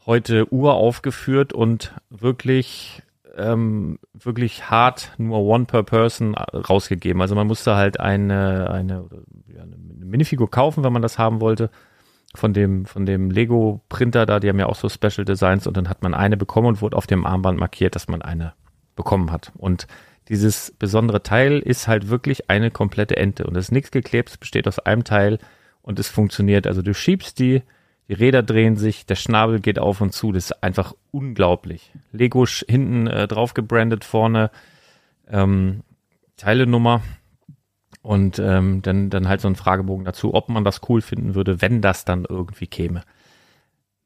heute 0.06 0.52
uraufgeführt 0.52 1.52
und 1.52 1.94
wirklich, 2.08 3.02
ähm, 3.38 3.98
wirklich 4.12 4.70
hart 4.70 5.12
nur 5.18 5.40
one 5.40 5.64
per 5.64 5.82
person 5.82 6.34
rausgegeben. 6.34 7.22
Also 7.22 7.34
man 7.34 7.46
musste 7.46 7.76
halt 7.76 8.00
eine, 8.00 8.70
eine, 8.70 9.08
eine 9.58 9.76
Minifigur 10.04 10.50
kaufen, 10.50 10.84
wenn 10.84 10.92
man 10.92 11.02
das 11.02 11.18
haben 11.18 11.40
wollte 11.40 11.70
von 12.34 12.52
dem, 12.52 12.84
von 12.84 13.06
dem 13.06 13.30
Lego-Printer 13.30 14.26
da, 14.26 14.40
die 14.40 14.48
haben 14.48 14.58
ja 14.58 14.66
auch 14.66 14.76
so 14.76 14.88
Special 14.88 15.24
Designs 15.24 15.66
und 15.66 15.76
dann 15.76 15.88
hat 15.88 16.02
man 16.02 16.14
eine 16.14 16.36
bekommen 16.36 16.68
und 16.68 16.82
wurde 16.82 16.96
auf 16.96 17.06
dem 17.06 17.26
Armband 17.26 17.58
markiert, 17.58 17.94
dass 17.94 18.08
man 18.08 18.22
eine 18.22 18.52
bekommen 18.96 19.32
hat. 19.32 19.52
Und 19.56 19.86
dieses 20.28 20.74
besondere 20.78 21.22
Teil 21.22 21.58
ist 21.58 21.88
halt 21.88 22.08
wirklich 22.08 22.50
eine 22.50 22.70
komplette 22.70 23.16
Ente 23.16 23.46
und 23.46 23.56
es 23.56 23.66
ist 23.66 23.72
nichts 23.72 23.90
geklebt, 23.90 24.30
es 24.30 24.36
besteht 24.36 24.68
aus 24.68 24.78
einem 24.78 25.04
Teil 25.04 25.38
und 25.80 25.98
es 25.98 26.08
funktioniert. 26.08 26.66
Also 26.66 26.82
du 26.82 26.92
schiebst 26.92 27.38
die, 27.38 27.62
die 28.08 28.14
Räder 28.14 28.42
drehen 28.42 28.76
sich, 28.76 29.06
der 29.06 29.16
Schnabel 29.16 29.60
geht 29.60 29.78
auf 29.78 30.00
und 30.00 30.12
zu, 30.12 30.32
das 30.32 30.46
ist 30.46 30.62
einfach 30.62 30.94
unglaublich. 31.10 31.92
Lego 32.12 32.46
hinten 32.46 33.06
äh, 33.06 33.28
drauf 33.28 33.54
gebrandet, 33.54 34.04
vorne 34.04 34.50
ähm, 35.28 35.82
Teilenummer 36.36 37.02
und 38.00 38.38
ähm, 38.38 38.80
dann, 38.82 39.10
dann 39.10 39.28
halt 39.28 39.42
so 39.42 39.48
ein 39.48 39.56
Fragebogen 39.56 40.06
dazu, 40.06 40.32
ob 40.32 40.48
man 40.48 40.64
das 40.64 40.80
cool 40.88 41.02
finden 41.02 41.34
würde, 41.34 41.60
wenn 41.60 41.82
das 41.82 42.04
dann 42.06 42.24
irgendwie 42.26 42.66
käme. 42.66 43.02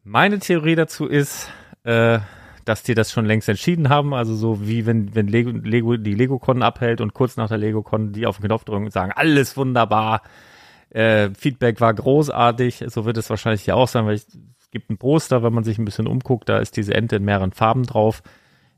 Meine 0.02 0.40
Theorie 0.40 0.74
dazu 0.74 1.06
ist, 1.06 1.48
äh, 1.84 2.18
dass 2.64 2.82
die 2.82 2.94
das 2.94 3.12
schon 3.12 3.26
längst 3.26 3.48
entschieden 3.48 3.88
haben. 3.88 4.14
Also 4.14 4.34
so 4.34 4.66
wie 4.66 4.86
wenn, 4.86 5.14
wenn 5.14 5.28
Lego, 5.28 5.50
Lego 5.50 5.96
die 5.96 6.14
Lego-Con 6.14 6.62
abhält 6.62 7.00
und 7.00 7.14
kurz 7.14 7.36
nach 7.36 7.48
der 7.48 7.58
Lego-Con 7.58 8.12
die 8.12 8.26
auf 8.26 8.38
den 8.38 8.46
Knopf 8.46 8.64
drücken 8.64 8.86
und 8.86 8.92
sagen, 8.92 9.12
alles 9.14 9.56
wunderbar, 9.56 10.22
äh, 10.92 11.30
Feedback 11.34 11.80
war 11.80 11.94
großartig. 11.94 12.84
So 12.88 13.04
wird 13.04 13.16
es 13.16 13.30
wahrscheinlich 13.30 13.62
hier 13.62 13.76
auch 13.76 13.88
sein, 13.88 14.06
weil 14.06 14.16
ich, 14.16 14.26
es 14.60 14.70
gibt 14.70 14.90
ein 14.90 14.98
Poster, 14.98 15.42
wenn 15.42 15.52
man 15.52 15.64
sich 15.64 15.78
ein 15.78 15.84
bisschen 15.84 16.06
umguckt, 16.06 16.48
da 16.48 16.58
ist 16.58 16.76
diese 16.76 16.94
Ente 16.94 17.16
in 17.16 17.24
mehreren 17.24 17.52
Farben 17.52 17.84
drauf. 17.84 18.22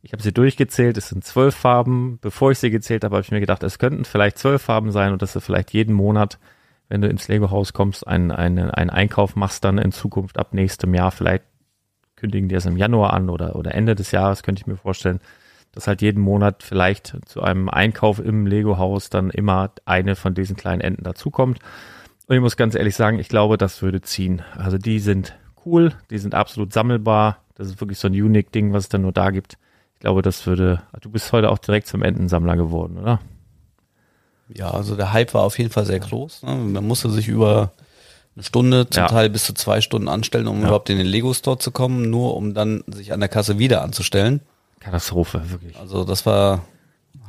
Ich 0.03 0.13
habe 0.13 0.23
sie 0.23 0.33
durchgezählt, 0.33 0.97
es 0.99 1.09
sind 1.09 1.25
zwölf 1.25 1.55
Farben. 1.55 2.19
Bevor 2.21 2.51
ich 2.51 2.59
sie 2.59 2.71
gezählt 2.71 3.05
habe, 3.05 3.17
habe 3.17 3.25
ich 3.25 3.31
mir 3.31 3.41
gedacht, 3.41 3.63
es 3.63 3.79
könnten 3.79 4.05
vielleicht 4.05 4.39
zwölf 4.39 4.63
Farben 4.63 4.93
sein 4.93 5.13
und 5.13 5.23
dass 5.23 5.33
du 5.33 5.41
vielleicht 5.41 5.73
jeden 5.73 5.95
Monat, 5.95 6.39
wenn 6.89 7.01
du 7.01 7.09
ins 7.09 7.27
Lego-Haus 7.29 7.73
kommst, 7.73 8.07
einen, 8.07 8.31
einen, 8.31 8.71
einen 8.71 8.91
Einkauf 8.91 9.35
machst 9.35 9.65
dann 9.65 9.79
in 9.79 9.93
Zukunft 9.93 10.39
ab 10.39 10.53
nächstem 10.53 10.95
Jahr. 10.95 11.11
Vielleicht 11.11 11.45
kündigen 12.17 12.49
die 12.49 12.55
es 12.55 12.67
im 12.67 12.77
Januar 12.77 13.15
an 13.15 13.31
oder, 13.31 13.57
oder 13.57 13.75
Ende 13.75 13.95
des 13.95 14.11
Jahres, 14.11 14.43
könnte 14.43 14.61
ich 14.61 14.67
mir 14.67 14.77
vorstellen, 14.77 15.21
dass 15.73 15.87
halt 15.87 16.03
jeden 16.03 16.23
Monat 16.23 16.63
vielleicht 16.63 17.17
zu 17.27 17.43
einem 17.43 17.69
Einkauf 17.69 18.21
im 18.21 18.47
Lego-Haus 18.47 19.11
dann 19.11 19.31
immer 19.31 19.73
eine 19.85 20.15
von 20.17 20.35
diesen 20.35 20.55
kleinen 20.55 20.81
Enten 20.81 21.03
dazukommt. 21.03 21.59
Und 22.27 22.37
ich 22.37 22.41
muss 22.41 22.57
ganz 22.57 22.75
ehrlich 22.75 22.97
sagen, 22.97 23.19
ich 23.19 23.29
glaube, 23.29 23.59
das 23.59 23.83
würde 23.83 24.01
ziehen. 24.01 24.43
Also 24.57 24.79
die 24.79 24.99
sind 24.99 25.35
cool, 25.67 25.93
die 26.11 26.19
sind 26.19 26.35
absolut 26.35 26.73
sammelbar. 26.73 27.39
Das 27.55 27.69
ist 27.69 27.81
wirklich 27.81 27.99
so 27.99 28.09
ein 28.09 28.15
Unique-Ding, 28.15 28.73
was 28.73 28.85
es 28.85 28.89
dann 28.89 29.03
nur 29.03 29.13
da 29.13 29.31
gibt 29.31 29.59
glaube, 30.05 30.21
das 30.21 30.47
würde. 30.47 30.83
Du 31.01 31.09
bist 31.09 31.33
heute 31.33 31.51
auch 31.51 31.57
direkt 31.57 31.87
zum 31.87 32.03
Entensammler 32.03 32.57
geworden, 32.57 32.99
oder? 32.99 33.21
Ja, 34.51 34.71
also 34.71 34.97
der 34.97 35.15
Hype 35.15 35.33
war 35.33 35.45
auf 35.45 35.59
jeden 35.59 35.71
Fall 35.71 35.87
sehr 35.87 35.99
groß. 35.99 36.43
Ne? 36.43 36.55
Man 36.57 36.87
musste 36.87 37.09
sich 37.09 37.27
über 37.27 37.73
eine 38.37 38.45
Stunde, 38.45 38.87
zum 38.91 39.05
ja. 39.05 39.09
Teil 39.09 39.31
bis 39.31 39.45
zu 39.45 39.55
zwei 39.55 39.81
Stunden 39.81 40.09
anstellen, 40.09 40.47
um 40.47 40.59
ja. 40.59 40.67
überhaupt 40.67 40.91
in 40.91 40.99
den 40.99 41.07
Lego 41.07 41.33
Store 41.33 41.57
zu 41.57 41.71
kommen, 41.71 42.11
nur 42.11 42.37
um 42.37 42.53
dann 42.53 42.85
sich 42.87 43.15
an 43.15 43.21
der 43.21 43.31
Kasse 43.31 43.59
wieder 43.59 43.81
anzustellen. 43.81 44.43
Katastrophe, 44.79 45.51
wirklich. 45.51 45.75
Also 45.79 46.05
das 46.05 46.27
war 46.27 46.67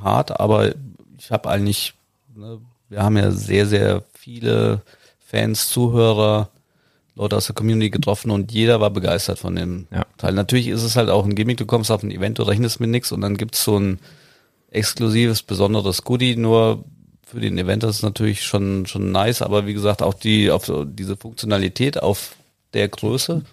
hart, 0.03 0.37
aber 0.37 0.75
ich 1.17 1.31
habe 1.31 1.49
eigentlich, 1.49 1.93
ne, 2.35 2.59
wir 2.89 3.03
haben 3.03 3.15
ja 3.15 3.31
sehr, 3.31 3.67
sehr 3.67 4.03
viele 4.25 4.81
Fans, 5.19 5.69
Zuhörer, 5.69 6.49
Leute 7.13 7.37
aus 7.37 7.45
der 7.45 7.53
Community 7.53 7.91
getroffen 7.91 8.31
und 8.31 8.51
jeder 8.51 8.81
war 8.81 8.89
begeistert 8.89 9.37
von 9.37 9.55
dem 9.55 9.87
ja. 9.91 10.03
Teil. 10.17 10.33
Natürlich 10.33 10.67
ist 10.67 10.81
es 10.81 10.95
halt 10.95 11.09
auch 11.09 11.25
ein 11.25 11.35
Gimmick, 11.35 11.57
du 11.57 11.67
kommst 11.67 11.91
auf 11.91 12.01
ein 12.01 12.09
Event, 12.09 12.39
du 12.39 12.43
rechnest 12.43 12.79
mit 12.79 12.89
nichts 12.89 13.11
und 13.11 13.21
dann 13.21 13.37
gibt's 13.37 13.63
so 13.63 13.77
ein 13.77 13.99
exklusives, 14.71 15.43
besonderes 15.43 16.03
Goodie, 16.03 16.35
nur 16.35 16.83
für 17.23 17.39
den 17.39 17.55
Event 17.59 17.83
das 17.83 17.97
ist 17.97 18.01
natürlich 18.01 18.43
schon, 18.43 18.87
schon 18.87 19.11
nice, 19.11 19.43
aber 19.43 19.67
wie 19.67 19.75
gesagt, 19.75 20.01
auch 20.01 20.15
die, 20.15 20.49
auf 20.49 20.71
diese 20.87 21.17
Funktionalität 21.17 22.01
auf 22.01 22.35
der 22.73 22.87
Größe 22.87 23.43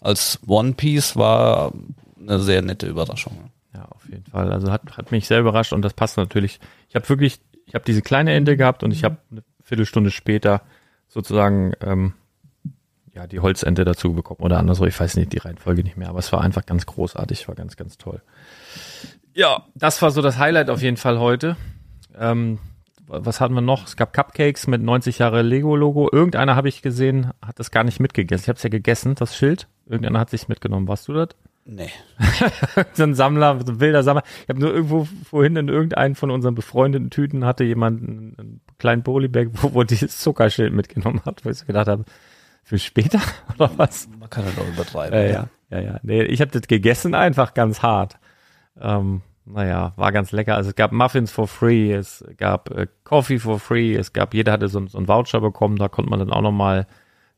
als 0.00 0.40
One 0.46 0.72
Piece 0.72 1.14
war 1.16 1.74
eine 2.18 2.40
sehr 2.40 2.62
nette 2.62 2.86
Überraschung. 2.86 3.50
Ja, 3.74 3.84
auf 3.90 4.08
jeden 4.08 4.24
Fall. 4.24 4.50
Also 4.50 4.72
hat, 4.72 4.96
hat 4.96 5.12
mich 5.12 5.26
sehr 5.26 5.40
überrascht 5.40 5.74
und 5.74 5.82
das 5.82 5.92
passt 5.92 6.16
natürlich. 6.16 6.58
Ich 6.88 6.96
habe 6.96 7.06
wirklich, 7.10 7.38
ich 7.66 7.74
habe 7.74 7.84
diese 7.84 8.00
kleine 8.00 8.32
Ende 8.32 8.56
gehabt 8.56 8.82
und 8.82 8.92
ich 8.92 9.04
habe 9.04 9.18
eine 9.30 9.42
Viertelstunde 9.66 10.12
später 10.12 10.62
sozusagen 11.08 11.72
ähm, 11.80 12.14
ja, 13.12 13.26
die 13.26 13.40
Holzente 13.40 13.84
dazu 13.84 14.12
bekommen 14.12 14.40
oder 14.40 14.58
andersrum. 14.58 14.86
Ich 14.86 14.98
weiß 14.98 15.16
nicht 15.16 15.32
die 15.32 15.38
Reihenfolge 15.38 15.82
nicht 15.82 15.96
mehr, 15.96 16.08
aber 16.08 16.20
es 16.20 16.32
war 16.32 16.40
einfach 16.40 16.64
ganz 16.64 16.86
großartig, 16.86 17.48
war 17.48 17.56
ganz, 17.56 17.76
ganz 17.76 17.98
toll. 17.98 18.22
Ja, 19.34 19.66
das 19.74 20.00
war 20.02 20.12
so 20.12 20.22
das 20.22 20.38
Highlight 20.38 20.70
auf 20.70 20.82
jeden 20.82 20.96
Fall 20.96 21.18
heute. 21.18 21.56
Ähm, 22.16 22.60
was 23.08 23.40
hatten 23.40 23.54
wir 23.54 23.60
noch? 23.60 23.86
Es 23.86 23.96
gab 23.96 24.12
Cupcakes 24.12 24.68
mit 24.68 24.82
90 24.82 25.18
Jahre 25.18 25.42
Lego-Logo. 25.42 26.10
Irgendeiner 26.12 26.54
habe 26.54 26.68
ich 26.68 26.80
gesehen, 26.80 27.32
hat 27.44 27.58
das 27.58 27.72
gar 27.72 27.82
nicht 27.82 27.98
mitgegessen. 27.98 28.44
Ich 28.44 28.48
habe 28.48 28.56
es 28.58 28.62
ja 28.62 28.68
gegessen, 28.68 29.16
das 29.16 29.36
Schild. 29.36 29.66
Irgendeiner 29.86 30.20
hat 30.20 30.30
sich 30.30 30.46
mitgenommen. 30.46 30.86
Warst 30.86 31.08
du 31.08 31.12
das? 31.12 31.28
Nee. 31.68 31.90
so 32.92 33.02
ein 33.02 33.14
Sammler, 33.14 33.58
so 33.66 33.72
ein 33.72 33.80
wilder 33.80 34.04
Sammler. 34.04 34.22
Ich 34.42 34.48
habe 34.48 34.60
nur 34.60 34.72
irgendwo 34.72 35.08
vorhin 35.28 35.56
in 35.56 35.68
irgendeinen 35.68 36.14
von 36.14 36.30
unseren 36.30 36.54
befreundeten 36.54 37.10
Tüten 37.10 37.44
hatte 37.44 37.64
jemand 37.64 38.02
einen, 38.02 38.34
einen 38.38 38.60
kleinen 38.78 39.02
Polybag, 39.02 39.48
wo, 39.54 39.74
wo 39.74 39.82
dieses 39.82 40.18
Zuckerschild 40.18 40.72
mitgenommen 40.72 41.22
hat, 41.24 41.44
wo 41.44 41.50
ich 41.50 41.58
so 41.58 41.66
gedacht 41.66 41.88
habe, 41.88 42.04
für 42.62 42.78
später 42.78 43.20
oder 43.54 43.70
was? 43.76 44.08
Man 44.18 44.30
kann 44.30 44.44
das 44.44 44.56
auch 44.58 44.68
übertreiben. 44.68 45.18
Äh, 45.18 45.32
ja, 45.32 45.48
ja, 45.70 45.80
ja. 45.80 46.00
Nee, 46.02 46.22
ich 46.22 46.40
habe 46.40 46.52
das 46.52 46.62
gegessen 46.68 47.14
einfach 47.14 47.52
ganz 47.52 47.82
hart. 47.82 48.16
Ähm, 48.80 49.22
naja, 49.44 49.92
war 49.96 50.12
ganz 50.12 50.30
lecker. 50.30 50.54
Also 50.54 50.70
es 50.70 50.76
gab 50.76 50.92
Muffins 50.92 51.32
for 51.32 51.48
free, 51.48 51.92
es 51.92 52.24
gab 52.36 52.70
äh, 52.70 52.86
Coffee 53.02 53.40
for 53.40 53.58
free, 53.58 53.96
es 53.96 54.12
gab, 54.12 54.34
jeder 54.34 54.52
hatte 54.52 54.68
so, 54.68 54.86
so 54.86 54.98
einen 54.98 55.08
Voucher 55.08 55.40
bekommen, 55.40 55.76
da 55.76 55.88
konnte 55.88 56.10
man 56.10 56.20
dann 56.20 56.32
auch 56.32 56.42
nochmal 56.42 56.86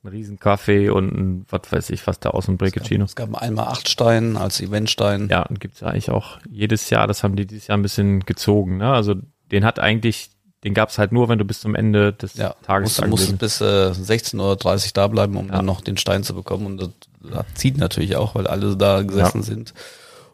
einen 0.03 0.13
riesen 0.15 0.39
Kaffee 0.39 0.91
und 0.91 1.13
ein, 1.13 1.47
was 1.49 1.63
weiß 1.71 1.91
ich, 1.91 2.07
was 2.07 2.21
da 2.21 2.31
aus 2.31 2.47
dem 2.47 2.57
Breakacino. 2.57 3.05
Es 3.05 3.15
gab, 3.15 3.29
es 3.29 3.33
gab 3.35 3.43
einmal 3.43 3.69
acht 3.69 3.89
Stein 3.89 4.37
als 4.37 4.61
Eventstein. 4.61 5.29
Ja, 5.29 5.43
und 5.43 5.61
gibt's 5.61 5.83
eigentlich 5.83 6.11
auch 6.11 6.39
jedes 6.49 6.91
Jahr, 6.91 7.07
das 7.07 7.23
haben 7.23 7.37
die 7.37 7.47
dieses 7.47 7.67
Jahr 7.67 7.79
ein 7.79 7.83
bisschen 7.83 8.21
gezogen, 8.21 8.79
ne? 8.79 8.93
Also 8.93 9.15
den 9.51 9.65
hat 9.65 9.79
eigentlich 9.79 10.31
den 10.65 10.75
gab 10.75 10.89
es 10.89 10.99
halt 10.99 11.13
nur, 11.13 11.29
wenn 11.29 11.39
du 11.39 11.45
bis 11.45 11.61
zum 11.61 11.75
Ende 11.75 12.13
des 12.13 12.35
ja, 12.35 12.55
Tages 12.63 13.01
musst, 13.01 13.29
musst 13.29 13.39
bis 13.39 13.61
äh, 13.61 13.93
16.30 13.93 14.39
Uhr 14.41 14.91
da 14.93 15.07
bleiben, 15.07 15.37
um 15.37 15.47
ja. 15.47 15.53
dann 15.53 15.67
noch 15.67 15.81
den 15.81 15.97
Stein 15.97 16.25
zu 16.25 16.35
bekommen. 16.35 16.67
Und 16.67 16.83
das, 16.83 16.91
das 17.23 17.45
zieht 17.55 17.79
natürlich 17.79 18.17
auch, 18.17 18.35
weil 18.35 18.49
alle 18.49 18.77
da 18.77 19.03
gesessen 19.03 19.39
ja. 19.39 19.45
sind. 19.45 19.73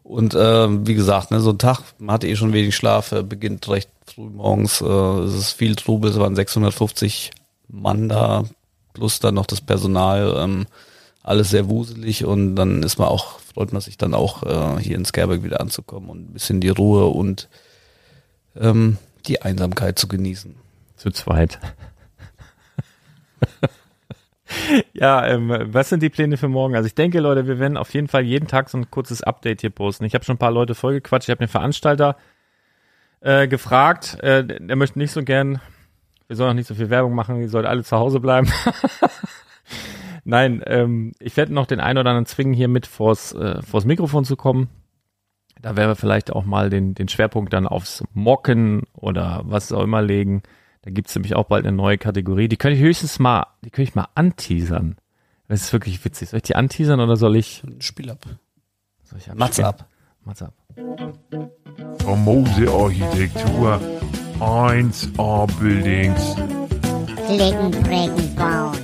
Und 0.03 0.35
äh, 0.35 0.87
wie 0.87 0.95
gesagt, 0.95 1.31
ne, 1.31 1.41
so 1.41 1.51
ein 1.51 1.59
Tag, 1.59 1.81
man 1.99 2.15
hatte 2.15 2.27
eh 2.27 2.37
schon 2.37 2.53
wenig 2.53 2.75
Schlaf, 2.75 3.13
äh, 3.13 3.23
beginnt 3.23 3.69
recht 3.69 3.91
früh 4.07 4.29
morgens, 4.29 4.81
äh, 4.81 4.85
es 4.87 5.35
ist 5.35 5.53
viel 5.53 5.77
Trubel, 5.77 6.11
es 6.11 6.19
waren 6.19 6.37
650 6.37 7.31
Mann 7.69 8.09
da, 8.09 8.45
plus 8.95 9.21
dann 9.21 9.35
noch 9.35 9.47
das 9.47 9.61
Personal, 9.61 10.35
ähm, 10.39 10.67
alles 11.23 11.51
sehr 11.51 11.69
wuselig 11.69 12.25
und 12.25 12.57
dann 12.57 12.83
ist 12.83 12.99
man 12.99 13.09
auch 13.09 13.41
freut 13.55 13.73
man 13.73 13.81
sich 13.81 13.97
dann 13.97 14.15
auch, 14.15 14.43
äh, 14.43 14.83
hier 14.83 14.97
in 14.97 15.05
Skerberg 15.05 15.45
wieder 15.45 15.61
anzukommen 15.61 16.11
und 16.11 16.31
ein 16.31 16.33
bisschen 16.33 16.61
die 16.61 16.71
Ruhe 16.71 17.07
und 17.07 17.49
ähm, 18.57 18.99
die 19.27 19.43
Einsamkeit 19.43 19.99
zu 19.99 20.09
genießen. 20.09 20.57
Zu 20.97 21.11
zweit. 21.13 21.61
ja, 24.93 25.25
ähm, 25.27 25.57
was 25.67 25.89
sind 25.89 26.03
die 26.03 26.11
Pläne 26.11 26.37
für 26.37 26.49
morgen? 26.49 26.75
Also 26.75 26.89
ich 26.89 26.97
denke, 26.97 27.21
Leute, 27.21 27.47
wir 27.47 27.61
werden 27.61 27.77
auf 27.77 27.95
jeden 27.95 28.09
Fall 28.09 28.25
jeden 28.25 28.49
Tag 28.49 28.69
so 28.69 28.79
ein 28.79 28.91
kurzes 28.91 29.23
Update 29.23 29.61
hier 29.61 29.71
posten. 29.71 30.05
Ich 30.05 30.15
habe 30.15 30.25
schon 30.25 30.35
ein 30.35 30.39
paar 30.39 30.51
Leute 30.51 30.75
vollgequatscht. 30.75 31.29
Ich 31.29 31.31
habe 31.31 31.45
den 31.45 31.49
Veranstalter 31.49 32.17
äh, 33.21 33.47
gefragt. 33.47 34.19
Äh, 34.21 34.45
der 34.45 34.77
möchte 34.77 34.99
nicht 34.99 35.13
so 35.13 35.23
gern, 35.23 35.61
wir 36.35 36.37
sollen 36.37 36.51
auch 36.51 36.55
nicht 36.55 36.67
so 36.67 36.75
viel 36.75 36.91
Werbung 36.91 37.15
machen, 37.15 37.41
die 37.41 37.47
sollen 37.47 37.65
alle 37.65 37.85
zu 37.85 37.97
Hause 37.97 38.19
bleiben. 38.19 38.51
Nein, 40.25 40.63
ähm, 40.67 41.13
ich 41.21 41.37
werde 41.37 41.55
noch 41.55 41.67
den 41.67 41.79
einen 41.79 41.99
oder 41.99 42.11
anderen 42.11 42.27
zwingen, 42.27 42.55
hier 42.55 42.67
mit 42.67 42.89
vors, 42.89 43.33
äh, 43.35 43.63
vors 43.63 43.85
Mikrofon 43.85 44.25
zu 44.25 44.35
kommen. 44.35 44.69
Da 45.63 45.77
werden 45.77 45.91
wir 45.91 45.97
vielleicht 45.97 46.33
auch 46.33 46.45
mal 46.45 46.71
den, 46.71 46.95
den 46.95 47.09
Schwerpunkt 47.09 47.53
dann 47.53 47.69
aufs 47.69 48.03
Mocken 48.15 48.83
oder 48.95 49.43
was 49.45 49.71
auch 49.71 49.83
immer 49.83 50.03
legen. 50.03 50.43
Da 50.83 50.91
gibt's 50.91 51.15
nämlich 51.15 51.37
auch 51.37 51.45
bald 51.45 51.65
eine 51.65 51.77
neue 51.77 51.99
Kategorie. 51.99 52.49
Die 52.49 52.57
könnte 52.57 52.77
ich 52.77 52.83
höchstens 52.83 53.21
mal, 53.21 53.47
die 53.65 53.71
könnte 53.71 53.89
ich 53.89 53.95
mal 53.95 54.09
anteasern. 54.17 54.97
Das 55.47 55.63
ist 55.63 55.73
wirklich 55.73 56.05
witzig. 56.05 56.31
Soll 56.31 56.39
ich 56.39 56.43
die 56.43 56.57
anteasern 56.57 56.99
oder 56.99 57.15
soll 57.15 57.37
ich? 57.37 57.63
Spiel 57.79 58.11
ab. 58.11 58.27
Soll 59.05 59.21
ich 59.21 59.29
Mats 59.29 59.61
abspielen? 59.61 59.69
ab. 59.69 59.89
Mats 60.25 60.43
ab. 60.43 60.55
Famose 61.99 62.69
Architektur, 62.71 63.81
1A 64.41 65.47
Buildings. 65.61 66.35
Flicken, 67.27 67.73
Flecken, 67.85 68.35
bauen. 68.35 68.75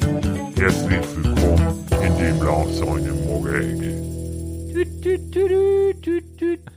Herzlich 0.57 1.17
willkommen 1.17 1.87
in 2.03 2.19
dem 2.19 2.43
Laufsäune 2.43 3.13
Morgenecke. 3.27 3.91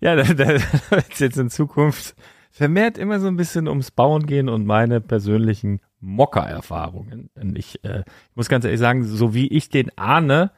Ja, 0.00 0.14
da, 0.14 0.22
da 0.22 0.48
wird 0.90 1.18
jetzt 1.18 1.38
in 1.38 1.50
Zukunft 1.50 2.14
vermehrt 2.52 2.98
immer 2.98 3.18
so 3.18 3.26
ein 3.26 3.36
bisschen 3.36 3.66
ums 3.66 3.90
Bauen 3.90 4.26
gehen 4.26 4.48
und 4.48 4.64
meine 4.64 5.00
persönlichen 5.00 5.80
Mocker-Erfahrungen. 6.00 7.30
Denn 7.36 7.56
ich, 7.56 7.84
äh, 7.84 8.00
ich 8.00 8.36
muss 8.36 8.48
ganz 8.48 8.64
ehrlich 8.64 8.78
sagen, 8.78 9.02
so 9.02 9.34
wie 9.34 9.48
ich 9.48 9.70
den 9.70 9.90
ahne, 9.98 10.52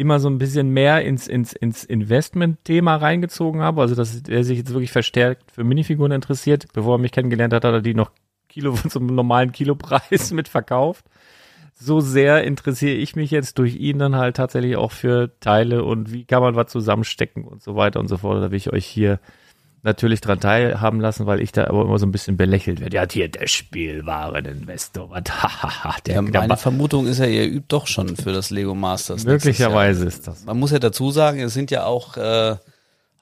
immer 0.00 0.18
so 0.18 0.30
ein 0.30 0.38
bisschen 0.38 0.70
mehr 0.70 1.04
ins, 1.04 1.28
ins, 1.28 1.52
ins 1.52 1.84
Investment-Thema 1.84 2.96
reingezogen 2.96 3.60
habe, 3.60 3.82
also 3.82 3.94
dass 3.94 4.22
er 4.26 4.44
sich 4.44 4.56
jetzt 4.56 4.72
wirklich 4.72 4.92
verstärkt 4.92 5.50
für 5.52 5.62
Minifiguren 5.62 6.10
interessiert. 6.10 6.68
Bevor 6.72 6.94
er 6.94 6.98
mich 6.98 7.12
kennengelernt 7.12 7.52
hat, 7.52 7.66
hat 7.66 7.74
er 7.74 7.82
die 7.82 7.92
noch 7.92 8.10
Kilo 8.48 8.72
zum 8.88 9.06
normalen 9.06 9.52
Kilopreis 9.52 10.32
mitverkauft. 10.32 11.04
So 11.74 12.00
sehr 12.00 12.44
interessiere 12.44 12.94
ich 12.94 13.14
mich 13.14 13.30
jetzt 13.30 13.58
durch 13.58 13.76
ihn 13.76 13.98
dann 13.98 14.16
halt 14.16 14.36
tatsächlich 14.36 14.76
auch 14.76 14.92
für 14.92 15.38
Teile 15.40 15.84
und 15.84 16.12
wie 16.12 16.24
kann 16.24 16.42
man 16.42 16.56
was 16.56 16.72
zusammenstecken 16.72 17.44
und 17.44 17.62
so 17.62 17.76
weiter 17.76 18.00
und 18.00 18.08
so 18.08 18.16
fort. 18.16 18.42
Da 18.42 18.50
will 18.50 18.56
ich 18.56 18.72
euch 18.72 18.86
hier 18.86 19.20
natürlich 19.82 20.20
dran 20.20 20.40
teilhaben 20.40 21.00
lassen, 21.00 21.26
weil 21.26 21.40
ich 21.40 21.52
da 21.52 21.66
aber 21.66 21.82
immer 21.82 21.98
so 21.98 22.06
ein 22.06 22.12
bisschen 22.12 22.36
belächelt 22.36 22.80
werde. 22.80 22.94
Ja, 22.96 23.04
hier 23.10 23.28
der 23.28 23.46
Spielwareninvestor, 23.46 25.10
was, 25.10 25.22
hahaha, 25.30 25.96
der, 26.06 26.16
Ja, 26.16 26.22
der 26.22 26.40
meine 26.42 26.56
Vermutung 26.56 27.06
ist 27.06 27.18
ja, 27.18 27.26
ihr 27.26 27.46
übt 27.46 27.66
doch 27.68 27.86
schon 27.86 28.16
für 28.16 28.32
das 28.32 28.50
Lego 28.50 28.74
Masters. 28.74 29.24
möglicherweise 29.24 30.04
ist 30.06 30.26
das. 30.26 30.44
Man 30.44 30.58
muss 30.58 30.70
ja 30.70 30.78
dazu 30.78 31.10
sagen, 31.10 31.40
es 31.40 31.54
sind 31.54 31.70
ja 31.70 31.84
auch 31.84 32.16
äh, 32.16 32.56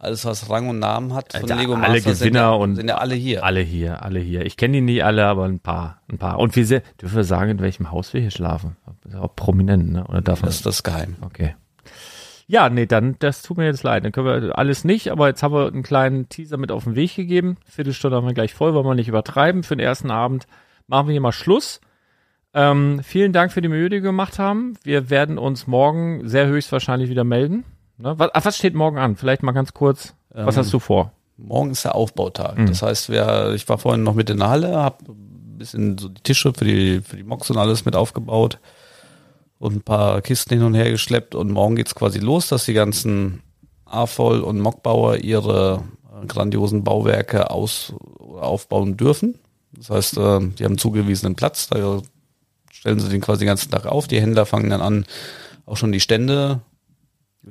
alles, 0.00 0.24
was 0.24 0.48
Rang 0.48 0.68
und 0.68 0.78
Namen 0.78 1.12
hat 1.14 1.32
von 1.32 1.42
Alter, 1.42 1.56
Lego 1.56 1.74
alle 1.74 1.94
Masters, 1.94 2.18
sind 2.18 2.28
Gewinner 2.28 2.40
ja, 2.40 2.50
und- 2.50 2.76
sind 2.76 2.88
ja 2.88 2.98
alle 2.98 3.14
hier. 3.14 3.44
Alle 3.44 3.60
hier, 3.60 4.02
alle 4.02 4.20
hier. 4.20 4.44
Ich 4.46 4.56
kenne 4.56 4.74
die 4.74 4.80
nicht 4.80 5.04
alle, 5.04 5.26
aber 5.26 5.44
ein 5.44 5.58
paar, 5.60 6.00
ein 6.10 6.18
paar. 6.18 6.38
Und 6.38 6.54
wie 6.56 6.64
sehr, 6.64 6.82
dürfen 7.00 7.16
wir 7.16 7.24
sagen, 7.24 7.50
in 7.50 7.60
welchem 7.60 7.90
Haus 7.90 8.12
wir 8.14 8.20
hier 8.20 8.30
schlafen? 8.30 8.76
Das 9.04 9.14
ist 9.14 9.18
auch 9.18 9.34
prominent, 9.34 9.92
ne? 9.92 10.04
Oder 10.06 10.20
darf 10.22 10.40
man 10.42 10.48
Das 10.48 10.56
ist 10.56 10.66
das 10.66 10.82
Geheim. 10.82 11.16
Okay. 11.20 11.54
Ja, 12.50 12.70
nee, 12.70 12.86
dann, 12.86 13.16
das 13.18 13.42
tut 13.42 13.58
mir 13.58 13.66
jetzt 13.66 13.82
leid. 13.82 14.04
Dann 14.04 14.12
können 14.12 14.42
wir 14.42 14.58
alles 14.58 14.82
nicht, 14.82 15.12
aber 15.12 15.28
jetzt 15.28 15.42
haben 15.42 15.52
wir 15.52 15.66
einen 15.68 15.82
kleinen 15.82 16.30
Teaser 16.30 16.56
mit 16.56 16.72
auf 16.72 16.84
den 16.84 16.96
Weg 16.96 17.14
gegeben. 17.14 17.58
Viertelstunde 17.66 18.16
haben 18.16 18.26
wir 18.26 18.32
gleich 18.32 18.54
voll, 18.54 18.72
wollen 18.72 18.86
wir 18.86 18.94
nicht 18.94 19.08
übertreiben. 19.08 19.62
Für 19.62 19.76
den 19.76 19.84
ersten 19.84 20.10
Abend 20.10 20.46
machen 20.86 21.08
wir 21.08 21.12
hier 21.12 21.20
mal 21.20 21.32
Schluss. 21.32 21.82
Ähm, 22.54 23.00
vielen 23.04 23.34
Dank 23.34 23.52
für 23.52 23.60
die 23.60 23.68
Mühe, 23.68 23.90
die 23.90 23.96
wir 23.96 24.00
gemacht 24.00 24.38
haben. 24.38 24.78
Wir 24.82 25.10
werden 25.10 25.36
uns 25.36 25.66
morgen 25.66 26.26
sehr 26.26 26.46
höchstwahrscheinlich 26.46 27.10
wieder 27.10 27.22
melden. 27.22 27.64
Ne? 27.98 28.14
Was, 28.18 28.30
was 28.32 28.56
steht 28.56 28.74
morgen 28.74 28.96
an? 28.96 29.16
Vielleicht 29.16 29.42
mal 29.42 29.52
ganz 29.52 29.74
kurz. 29.74 30.14
Was 30.30 30.56
Ähm, 30.56 30.60
hast 30.60 30.72
du 30.72 30.78
vor? 30.78 31.12
Morgen 31.36 31.70
ist 31.70 31.84
der 31.84 31.94
Aufbautag. 31.94 32.56
Mhm. 32.56 32.66
Das 32.66 32.80
heißt, 32.80 33.10
wir, 33.10 33.52
ich 33.54 33.68
war 33.68 33.76
vorhin 33.76 34.02
noch 34.02 34.14
mit 34.14 34.30
in 34.30 34.38
der 34.38 34.48
Halle, 34.48 34.74
habe 34.74 35.04
ein 35.06 35.58
bisschen 35.58 35.98
so 35.98 36.08
die 36.08 36.22
Tische 36.22 36.54
für 36.54 36.64
die, 36.64 37.02
für 37.02 37.16
die 37.16 37.24
Mocks 37.24 37.50
und 37.50 37.58
alles 37.58 37.84
mit 37.84 37.94
aufgebaut 37.94 38.58
und 39.58 39.76
ein 39.76 39.82
paar 39.82 40.20
Kisten 40.22 40.54
hin 40.54 40.62
und 40.62 40.74
her 40.74 40.90
geschleppt. 40.90 41.34
Und 41.34 41.50
morgen 41.50 41.76
geht's 41.76 41.94
quasi 41.94 42.18
los, 42.18 42.48
dass 42.48 42.64
die 42.64 42.74
ganzen 42.74 43.42
AFOL 43.84 44.40
und 44.40 44.60
Mockbauer 44.60 45.16
ihre 45.16 45.82
äh, 46.22 46.26
grandiosen 46.26 46.84
Bauwerke 46.84 47.50
aus, 47.50 47.94
aufbauen 48.18 48.96
dürfen. 48.96 49.38
Das 49.72 49.90
heißt, 49.90 50.16
äh, 50.18 50.40
die 50.58 50.64
haben 50.64 50.78
zugewiesenen 50.78 51.34
Platz, 51.34 51.68
da 51.68 52.00
stellen 52.70 53.00
sie 53.00 53.08
den 53.08 53.20
quasi 53.20 53.40
den 53.40 53.48
ganzen 53.48 53.70
Tag 53.70 53.86
auf. 53.86 54.06
Die 54.08 54.20
Händler 54.20 54.46
fangen 54.46 54.70
dann 54.70 54.80
an, 54.80 55.06
auch 55.66 55.76
schon 55.76 55.92
die 55.92 56.00
Stände 56.00 56.60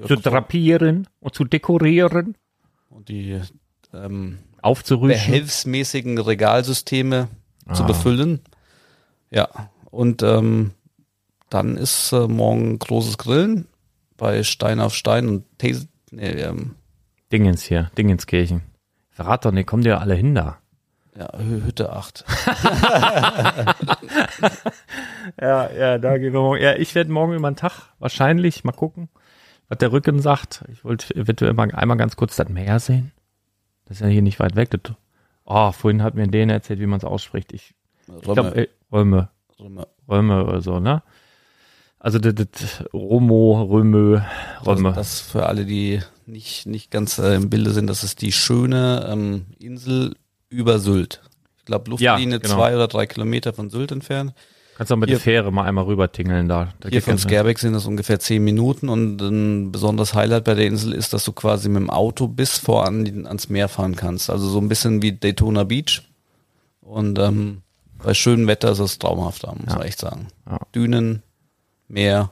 Zu 0.07 0.15
drapieren 0.15 1.07
und 1.19 1.35
zu 1.35 1.43
dekorieren, 1.43 2.35
und 2.89 3.09
die 3.09 3.39
ähm, 3.93 4.39
aufzurüsten. 4.61 5.09
behelfsmäßigen 5.09 6.17
Regalsysteme 6.17 7.27
zu 7.73 7.83
Ah. 7.83 7.87
befüllen. 7.87 8.41
Ja, 9.29 9.49
und 9.91 10.23
ähm, 10.23 10.71
dann 11.49 11.77
ist 11.77 12.11
äh, 12.11 12.27
morgen 12.27 12.77
großes 12.79 13.17
Grillen 13.17 13.67
bei 14.17 14.43
Stein 14.43 14.79
auf 14.79 14.93
Stein 14.95 15.27
und 15.27 15.45
These, 15.59 15.87
nee, 16.11 16.29
ähm, 16.31 16.75
Dingens 17.31 17.63
hier, 17.63 17.91
Dingenskirchen. 17.97 18.61
Verrat 19.11 19.45
doch 19.45 19.51
nicht, 19.51 19.67
kommen 19.67 19.83
die 19.83 19.89
ja 19.89 19.97
alle 19.97 20.15
hin 20.15 20.35
da. 20.35 20.57
ja, 21.17 21.27
Hü- 21.37 21.63
Hütte 21.65 21.91
8. 21.93 22.23
Ja, 25.39 25.69
ja, 25.71 25.97
da 25.97 26.17
gehen 26.17 26.33
wir 26.33 26.39
morgen. 26.41 26.61
Ja, 26.61 26.75
ich 26.75 26.95
werde 26.95 27.11
morgen 27.11 27.33
über 27.33 27.49
den 27.51 27.55
Tag 27.55 27.89
wahrscheinlich 27.99 28.63
mal 28.63 28.71
gucken, 28.71 29.09
was 29.67 29.77
der 29.79 29.91
Rücken 29.91 30.19
sagt. 30.21 30.63
Ich 30.71 30.83
wollte 30.83 31.13
eventuell 31.15 31.53
mal 31.53 31.69
einmal 31.73 31.97
ganz 31.97 32.15
kurz 32.15 32.35
das 32.35 32.49
Meer 32.49 32.79
sehen. 32.79 33.11
Das 33.85 33.97
ist 33.97 34.01
ja 34.01 34.07
hier 34.07 34.21
nicht 34.21 34.39
weit 34.39 34.55
weg. 34.55 34.69
Das, 34.71 34.95
oh, 35.45 35.71
vorhin 35.71 36.01
hat 36.03 36.15
mir 36.15 36.27
denen 36.27 36.49
erzählt, 36.49 36.79
wie 36.79 36.85
man 36.85 36.97
es 36.99 37.03
ausspricht. 37.05 37.51
Ich, 37.53 37.73
ich 38.07 38.21
glaube, 38.21 38.41
Römme, 38.43 38.67
Röme, 38.91 39.29
Römme. 39.59 39.87
Röme 40.09 40.45
oder 40.45 40.61
so, 40.61 40.79
ne? 40.79 41.03
Also 41.99 42.19
das, 42.19 42.33
das 42.35 42.83
Romo, 42.93 43.63
Römö, 43.63 44.21
Röme. 44.65 44.89
Das, 44.93 44.95
das 44.95 45.19
für 45.21 45.45
alle, 45.47 45.65
die 45.65 45.99
nicht, 46.25 46.65
nicht 46.67 46.91
ganz 46.91 47.17
äh, 47.17 47.35
im 47.35 47.49
Bilde 47.49 47.71
sind, 47.71 47.87
das 47.87 48.03
ist 48.03 48.21
die 48.21 48.31
schöne 48.31 49.07
ähm, 49.11 49.45
Insel 49.59 50.15
über 50.49 50.79
Sylt. 50.79 51.21
Ich 51.57 51.65
glaube, 51.65 51.89
Luftlinie 51.89 52.35
Ja, 52.35 52.37
genau. 52.37 52.55
zwei 52.55 52.75
oder 52.75 52.87
drei 52.87 53.07
Kilometer 53.07 53.51
von 53.53 53.69
Sylt 53.69 53.91
entfernt. 53.91 54.33
Kannst 54.77 54.91
auch 54.91 54.95
mit 54.97 55.09
hier- 55.09 55.17
der 55.17 55.23
Fähre 55.23 55.51
mal 55.51 55.63
einmal 55.63 55.85
rüber 55.85 56.11
tingeln 56.11 56.47
da. 56.47 56.71
da 56.79 56.89
Hier 56.89 57.01
von 57.01 57.17
Skerbeck 57.17 57.57
sind 57.57 57.73
es 57.73 57.87
ungefähr 57.87 58.19
zehn 58.19 58.43
Minuten 58.43 58.89
und 58.89 59.19
ein 59.19 59.71
besonderes 59.71 60.13
Highlight 60.13 60.43
bei 60.43 60.53
der 60.53 60.67
Insel 60.67 60.93
ist, 60.93 61.13
dass 61.13 61.25
du 61.25 61.31
quasi 61.33 61.67
mit 61.67 61.81
dem 61.81 61.89
Auto 61.89 62.27
bis 62.27 62.59
voran 62.59 63.25
ans 63.25 63.49
Meer 63.49 63.69
fahren 63.69 63.95
kannst. 63.95 64.29
Also 64.29 64.47
so 64.47 64.59
ein 64.59 64.69
bisschen 64.69 65.01
wie 65.01 65.13
Daytona 65.13 65.63
Beach. 65.63 66.03
Und 66.81 67.17
ähm, 67.17 67.63
bei 68.03 68.13
schönem 68.13 68.45
Wetter 68.47 68.71
ist 68.71 68.79
es 68.79 68.99
traumhaft 68.99 69.43
da, 69.45 69.53
muss 69.53 69.65
Ja. 69.67 69.75
man 69.79 69.87
echt 69.87 69.99
sagen. 69.99 70.27
Ja. 70.47 70.59
Dünen, 70.75 71.23
Meer. 71.87 72.31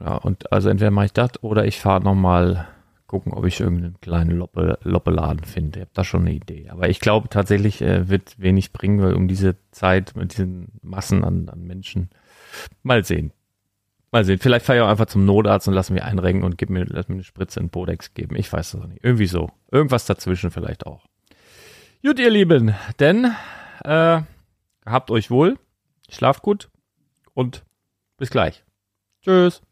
Ja, 0.00 0.16
und 0.16 0.52
also 0.52 0.68
entweder 0.68 0.90
mache 0.90 1.06
ich 1.06 1.12
das 1.12 1.42
oder 1.42 1.64
ich 1.64 1.80
fahre 1.80 2.02
nochmal 2.02 2.66
gucken, 3.06 3.32
ob 3.32 3.44
ich 3.44 3.60
irgendeinen 3.60 4.00
kleinen 4.00 4.36
Loppe, 4.36 4.78
Loppeladen 4.82 5.44
finde. 5.44 5.78
Ich 5.78 5.82
habe 5.82 5.90
da 5.94 6.04
schon 6.04 6.22
eine 6.22 6.32
Idee. 6.32 6.68
Aber 6.70 6.88
ich 6.88 7.00
glaube 7.00 7.28
tatsächlich 7.28 7.80
äh, 7.80 8.08
wird 8.08 8.38
wenig 8.38 8.72
bringen, 8.72 9.00
weil 9.00 9.14
um 9.14 9.28
diese 9.28 9.56
Zeit 9.70 10.16
mit 10.16 10.32
diesen 10.32 10.72
Massen 10.82 11.24
an, 11.24 11.48
an 11.48 11.62
Menschen 11.62 12.10
mal 12.82 13.04
sehen. 13.04 13.32
Mal 14.10 14.24
sehen. 14.24 14.38
Vielleicht 14.38 14.66
fahre 14.66 14.78
ich 14.78 14.84
auch 14.84 14.88
einfach 14.88 15.06
zum 15.06 15.24
Notarzt 15.24 15.68
und 15.68 15.74
lass 15.74 15.90
mich 15.90 16.02
einrenken 16.02 16.44
und 16.44 16.58
gib 16.58 16.70
mir, 16.70 16.84
lass 16.84 17.08
mir 17.08 17.14
eine 17.14 17.24
Spritze 17.24 17.60
in 17.60 17.70
Bodex 17.70 18.14
geben. 18.14 18.36
Ich 18.36 18.52
weiß 18.52 18.72
das 18.72 18.86
nicht. 18.86 19.04
Irgendwie 19.04 19.26
so. 19.26 19.50
Irgendwas 19.70 20.06
dazwischen 20.06 20.50
vielleicht 20.50 20.86
auch. 20.86 21.06
Gut, 22.04 22.18
ihr 22.18 22.30
Lieben, 22.30 22.74
denn 23.00 23.32
äh, 23.84 24.20
habt 24.84 25.10
euch 25.10 25.30
wohl, 25.30 25.58
schlaft 26.08 26.42
gut 26.42 26.70
und 27.34 27.64
bis 28.18 28.30
gleich. 28.30 28.64
Tschüss. 29.22 29.62